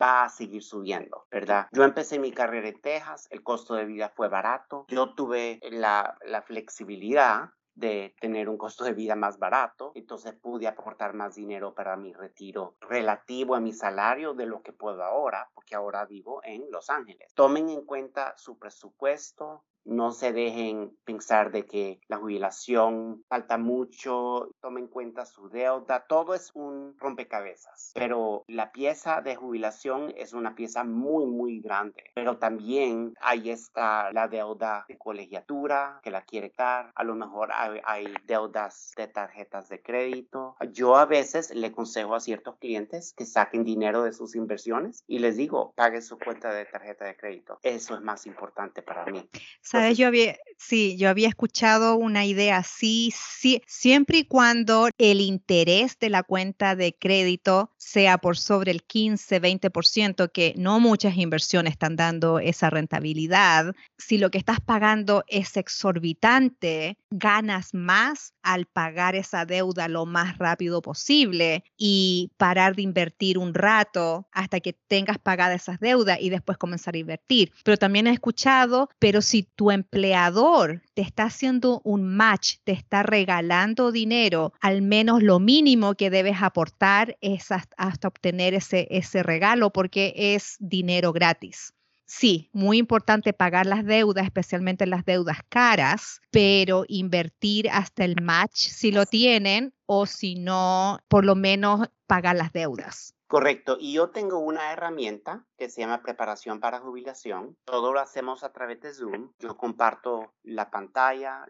va 0.00 0.24
a 0.24 0.28
seguir 0.28 0.62
subiendo, 0.62 1.26
¿verdad? 1.30 1.66
Yo 1.72 1.82
empecé 1.82 2.18
mi 2.20 2.30
carrera 2.30 2.68
en 2.68 2.80
Texas, 2.80 3.26
el 3.30 3.42
costo 3.42 3.74
de 3.74 3.84
vida 3.84 4.12
fue 4.14 4.28
barato, 4.28 4.86
yo 4.88 5.14
tuve 5.14 5.58
la, 5.72 6.16
la 6.24 6.42
flexibilidad 6.42 7.50
de 7.78 8.14
tener 8.20 8.48
un 8.48 8.58
costo 8.58 8.84
de 8.84 8.92
vida 8.92 9.14
más 9.14 9.38
barato, 9.38 9.92
entonces 9.94 10.34
pude 10.34 10.66
aportar 10.66 11.14
más 11.14 11.36
dinero 11.36 11.74
para 11.74 11.96
mi 11.96 12.12
retiro 12.12 12.76
relativo 12.80 13.54
a 13.54 13.60
mi 13.60 13.72
salario 13.72 14.34
de 14.34 14.46
lo 14.46 14.62
que 14.62 14.72
puedo 14.72 15.04
ahora, 15.04 15.48
porque 15.54 15.76
ahora 15.76 16.04
vivo 16.04 16.40
en 16.42 16.70
Los 16.70 16.90
Ángeles. 16.90 17.32
Tomen 17.34 17.68
en 17.68 17.84
cuenta 17.84 18.36
su 18.36 18.58
presupuesto, 18.58 19.64
no 19.88 20.12
se 20.12 20.32
dejen 20.32 20.96
pensar 21.04 21.50
de 21.50 21.64
que 21.66 22.00
la 22.08 22.18
jubilación 22.18 23.24
falta 23.28 23.56
mucho, 23.56 24.50
tomen 24.60 24.84
en 24.84 24.88
cuenta 24.88 25.24
su 25.24 25.48
deuda, 25.48 26.04
todo 26.06 26.34
es 26.34 26.50
un 26.54 26.94
rompecabezas, 26.98 27.92
pero 27.94 28.44
la 28.46 28.70
pieza 28.70 29.22
de 29.22 29.34
jubilación 29.34 30.12
es 30.16 30.34
una 30.34 30.54
pieza 30.54 30.84
muy, 30.84 31.26
muy 31.26 31.60
grande, 31.60 32.04
pero 32.14 32.36
también 32.36 33.14
ahí 33.20 33.50
está 33.50 34.12
la 34.12 34.28
deuda 34.28 34.84
de 34.88 34.98
colegiatura 34.98 36.00
que 36.02 36.10
la 36.10 36.22
quiere 36.22 36.52
dar, 36.56 36.92
a 36.94 37.04
lo 37.04 37.14
mejor 37.14 37.50
hay, 37.52 38.12
deudas 38.26 38.92
de 38.96 39.08
tarjetas 39.08 39.68
de 39.68 39.80
crédito. 39.80 40.56
Yo 40.72 40.96
a 40.96 41.06
veces 41.06 41.54
le 41.54 41.72
consejo 41.72 42.14
a 42.14 42.20
ciertos 42.20 42.56
clientes 42.58 43.14
que 43.16 43.24
saquen 43.24 43.64
dinero 43.64 44.02
de 44.02 44.12
sus 44.12 44.34
inversiones 44.34 45.02
y 45.06 45.18
les 45.18 45.36
digo, 45.36 45.72
pague 45.76 46.02
su 46.02 46.18
cuenta 46.18 46.52
de 46.52 46.66
tarjeta 46.66 47.06
de 47.06 47.16
crédito. 47.16 47.58
Eso 47.62 47.94
es 47.94 48.02
más 48.02 48.26
importante 48.26 48.82
para 48.82 49.06
mí. 49.06 49.28
Sabes, 49.78 49.98
yo 49.98 50.08
había, 50.08 50.34
Sí, 50.60 50.96
yo 50.98 51.08
había 51.08 51.28
escuchado 51.28 51.94
una 51.94 52.26
idea 52.26 52.58
así, 52.58 53.14
sí, 53.16 53.62
siempre 53.68 54.18
y 54.18 54.24
cuando 54.24 54.88
el 54.98 55.20
interés 55.20 55.96
de 56.00 56.10
la 56.10 56.24
cuenta 56.24 56.74
de 56.74 56.96
crédito 56.98 57.70
sea 57.76 58.18
por 58.18 58.36
sobre 58.36 58.72
el 58.72 58.82
15, 58.82 59.40
20%, 59.40 60.32
que 60.32 60.54
no 60.56 60.80
muchas 60.80 61.16
inversiones 61.16 61.72
están 61.72 61.94
dando 61.94 62.40
esa 62.40 62.70
rentabilidad. 62.70 63.72
Si 63.98 64.18
lo 64.18 64.30
que 64.30 64.38
estás 64.38 64.60
pagando 64.60 65.24
es 65.28 65.56
exorbitante, 65.56 66.98
ganas 67.10 67.72
más 67.72 68.34
al 68.42 68.66
pagar 68.66 69.14
esa 69.14 69.44
deuda 69.46 69.86
lo 69.86 70.06
más 70.06 70.38
rápido 70.38 70.82
posible 70.82 71.62
y 71.76 72.32
parar 72.36 72.74
de 72.74 72.82
invertir 72.82 73.38
un 73.38 73.54
rato 73.54 74.26
hasta 74.32 74.58
que 74.58 74.72
tengas 74.72 75.18
pagada 75.18 75.54
esas 75.54 75.78
deudas 75.78 76.18
y 76.20 76.30
después 76.30 76.58
comenzar 76.58 76.96
a 76.96 76.98
invertir. 76.98 77.52
Pero 77.62 77.76
también 77.76 78.08
he 78.08 78.12
escuchado, 78.12 78.90
pero 78.98 79.22
si 79.22 79.44
tu 79.58 79.72
empleador 79.72 80.82
te 80.94 81.02
está 81.02 81.24
haciendo 81.24 81.80
un 81.82 82.06
match, 82.06 82.58
te 82.62 82.70
está 82.70 83.02
regalando 83.02 83.90
dinero, 83.90 84.52
al 84.60 84.82
menos 84.82 85.20
lo 85.20 85.40
mínimo 85.40 85.96
que 85.96 86.10
debes 86.10 86.36
aportar 86.40 87.18
es 87.20 87.50
hasta, 87.50 88.06
obtener 88.06 88.54
ese, 88.54 88.86
ese 88.88 89.24
regalo 89.24 89.72
porque 89.72 90.14
es 90.14 90.54
dinero 90.60 91.12
gratis. 91.12 91.74
Sí, 92.06 92.50
muy 92.52 92.78
importante 92.78 93.32
pagar 93.32 93.66
las 93.66 93.84
deudas, 93.84 94.26
especialmente 94.26 94.86
las 94.86 95.04
deudas 95.04 95.38
caras, 95.48 96.20
pero 96.30 96.84
invertir 96.86 97.68
hasta 97.68 98.04
el 98.04 98.14
match 98.22 98.68
si 98.68 98.92
lo 98.92 99.06
tienen 99.06 99.74
o 99.86 100.06
si 100.06 100.36
no, 100.36 101.00
por 101.08 101.24
lo 101.24 101.34
menos 101.34 101.88
pagar 102.06 102.36
las 102.36 102.52
deudas. 102.52 103.17
Correcto. 103.28 103.76
Y 103.78 103.92
yo 103.92 104.08
tengo 104.08 104.38
una 104.38 104.72
herramienta 104.72 105.44
que 105.58 105.68
se 105.68 105.82
llama 105.82 106.02
preparación 106.02 106.60
para 106.60 106.80
jubilación. 106.80 107.58
Todo 107.66 107.92
lo 107.92 108.00
hacemos 108.00 108.42
a 108.42 108.52
través 108.52 108.80
de 108.80 108.94
Zoom. 108.94 109.32
Yo 109.38 109.54
comparto 109.58 110.32
la 110.42 110.70
pantalla, 110.70 111.44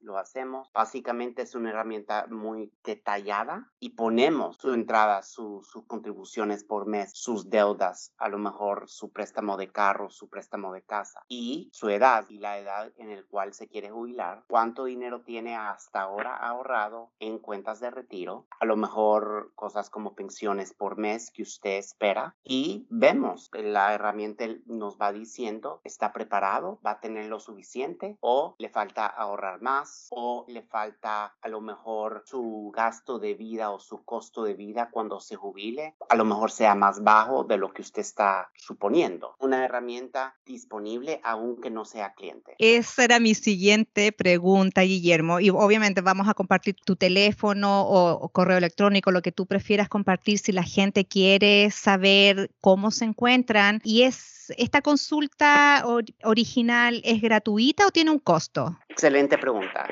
lo, 0.00 0.16
hacemos. 0.16 0.70
Básicamente 0.72 1.42
es 1.42 1.56
una 1.56 1.70
herramienta 1.70 2.26
muy 2.30 2.72
detallada 2.84 3.72
y 3.80 3.90
ponemos 3.90 4.58
su 4.58 4.72
entrada, 4.74 5.22
sus 5.22 5.72
contribuciones 5.88 6.62
por 6.62 6.86
mes, 6.86 7.10
sus 7.14 7.50
deudas, 7.50 8.12
a 8.16 8.28
lo 8.28 8.38
mejor 8.38 8.88
su 8.88 9.10
préstamo 9.10 9.56
de 9.56 9.72
carro, 9.72 10.10
su 10.10 10.28
préstamo 10.28 10.72
de 10.72 10.82
casa 10.82 11.24
y 11.26 11.68
su 11.72 11.88
edad 11.88 12.26
y 12.28 12.38
la 12.38 12.58
edad 12.58 12.92
en 12.96 13.10
el 13.10 13.26
cual 13.26 13.54
se 13.54 13.66
quiere 13.66 13.90
jubilar, 13.90 14.44
cuánto 14.46 14.84
dinero 14.84 15.22
tiene 15.22 15.56
hasta 15.56 16.02
ahora 16.02 16.36
ahorrado 16.36 17.10
en 17.18 17.40
cuentas 17.40 17.80
de 17.80 17.90
retiro, 17.90 18.46
a 18.60 18.66
lo 18.66 18.76
mejor 18.76 19.52
cosas 19.56 19.90
como 19.90 20.14
pensiones 20.14 20.72
por 20.72 20.96
mes 20.96 21.23
que 21.30 21.42
usted 21.42 21.78
espera 21.78 22.34
y 22.44 22.86
vemos, 22.90 23.50
la 23.52 23.94
herramienta 23.94 24.46
nos 24.66 24.96
va 24.98 25.12
diciendo, 25.12 25.80
está 25.84 26.12
preparado, 26.12 26.78
va 26.84 26.92
a 26.92 27.00
tener 27.00 27.26
lo 27.26 27.40
suficiente 27.40 28.16
o 28.20 28.54
le 28.58 28.68
falta 28.68 29.06
ahorrar 29.06 29.60
más 29.60 30.08
o 30.10 30.44
le 30.48 30.62
falta 30.62 31.34
a 31.40 31.48
lo 31.48 31.60
mejor 31.60 32.22
su 32.26 32.72
gasto 32.74 33.18
de 33.18 33.34
vida 33.34 33.70
o 33.70 33.78
su 33.78 34.04
costo 34.04 34.44
de 34.44 34.54
vida 34.54 34.90
cuando 34.90 35.20
se 35.20 35.36
jubile, 35.36 35.94
a 36.08 36.16
lo 36.16 36.24
mejor 36.24 36.50
sea 36.50 36.74
más 36.74 37.02
bajo 37.02 37.44
de 37.44 37.56
lo 37.56 37.72
que 37.72 37.82
usted 37.82 38.02
está 38.02 38.50
suponiendo. 38.54 39.36
Una 39.38 39.64
herramienta 39.64 40.36
disponible 40.44 41.20
aunque 41.22 41.70
no 41.70 41.84
sea 41.84 42.14
cliente. 42.14 42.54
Esa 42.58 43.04
era 43.04 43.20
mi 43.20 43.34
siguiente 43.34 44.12
pregunta, 44.12 44.82
Guillermo. 44.82 45.40
Y 45.40 45.50
obviamente 45.50 46.00
vamos 46.00 46.28
a 46.28 46.34
compartir 46.34 46.76
tu 46.84 46.96
teléfono 46.96 47.82
o, 47.82 48.12
o 48.12 48.28
correo 48.28 48.58
electrónico, 48.58 49.10
lo 49.10 49.22
que 49.22 49.32
tú 49.32 49.46
prefieras 49.46 49.88
compartir 49.88 50.38
si 50.38 50.52
la 50.52 50.62
gente 50.62 51.04
quiere 51.14 51.70
saber 51.70 52.50
cómo 52.60 52.90
se 52.90 53.04
encuentran. 53.04 53.80
¿Y 53.84 54.02
es 54.02 54.52
esta 54.58 54.82
consulta 54.82 55.84
original 56.24 57.00
es 57.04 57.22
gratuita 57.22 57.86
o 57.86 57.92
tiene 57.92 58.10
un 58.10 58.18
costo? 58.18 58.76
Excelente 58.88 59.38
pregunta. 59.38 59.86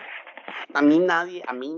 A 0.75 0.83
mí 0.83 0.99
nadie, 0.99 1.41
a 1.47 1.53
mí 1.53 1.71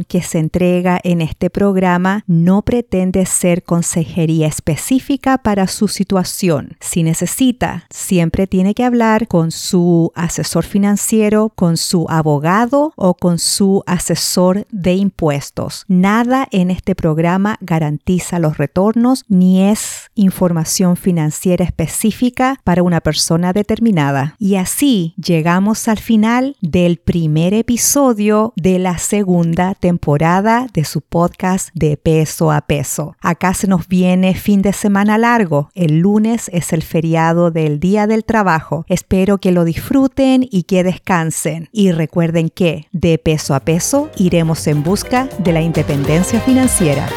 que 0.07 0.21
se 0.21 0.39
entrega 0.39 0.99
en 1.03 1.21
este 1.21 1.49
programa 1.49 2.23
no 2.27 2.61
pretende 2.61 3.25
ser 3.25 3.63
consejería 3.63 4.47
específica 4.47 5.37
para 5.37 5.67
su 5.67 5.87
situación 5.87 6.77
si 6.79 7.03
necesita, 7.03 7.85
siempre 7.89 8.47
tiene 8.47 8.73
que 8.73 8.83
hablar 8.83 9.27
con 9.27 9.51
su 9.51 10.11
asesor 10.15 10.63
financiero, 10.63 11.51
con 11.55 11.77
su 11.77 12.05
abogado 12.09 12.93
o 12.95 13.13
con 13.15 13.39
su 13.39 13.83
asesor 13.87 14.67
de 14.71 14.93
impuestos. 14.93 15.85
Nada 15.87 16.47
en 16.51 16.71
este 16.71 16.95
programa 16.95 17.57
garantiza 17.61 18.39
los 18.39 18.57
retornos 18.57 19.25
ni 19.27 19.63
es 19.63 20.11
información 20.15 20.97
financiera 20.97 21.65
específica 21.65 22.59
para 22.63 22.83
una 22.83 23.01
persona 23.01 23.53
determinada. 23.53 24.35
Y 24.39 24.55
así 24.55 25.13
llegamos 25.17 25.87
al 25.87 25.99
final 25.99 26.55
del 26.61 26.97
primer 26.97 27.53
episodio 27.53 28.53
de 28.55 28.79
la 28.79 28.97
segunda 29.33 29.73
temporada 29.73 30.67
de 30.75 30.85
su 30.85 31.01
podcast 31.01 31.69
de 31.73 31.97
peso 31.97 32.51
a 32.51 32.61
peso. 32.61 33.15
Acá 33.19 33.55
se 33.55 33.65
nos 33.65 33.87
viene 33.87 34.35
fin 34.35 34.61
de 34.61 34.73
semana 34.73 35.17
largo. 35.17 35.71
El 35.73 36.01
lunes 36.01 36.51
es 36.53 36.71
el 36.71 36.83
feriado 36.83 37.49
del 37.49 37.79
Día 37.79 38.05
del 38.05 38.25
Trabajo. 38.25 38.85
Espero 38.87 39.39
que 39.39 39.51
lo 39.51 39.65
disfruten 39.65 40.47
y 40.47 40.63
que 40.63 40.83
descansen. 40.83 41.67
Y 41.71 41.91
recuerden 41.91 42.49
que 42.49 42.85
de 42.91 43.17
peso 43.17 43.55
a 43.55 43.61
peso 43.61 44.11
iremos 44.17 44.67
en 44.67 44.83
busca 44.83 45.27
de 45.39 45.51
la 45.51 45.61
independencia 45.61 46.39
financiera. 46.39 47.07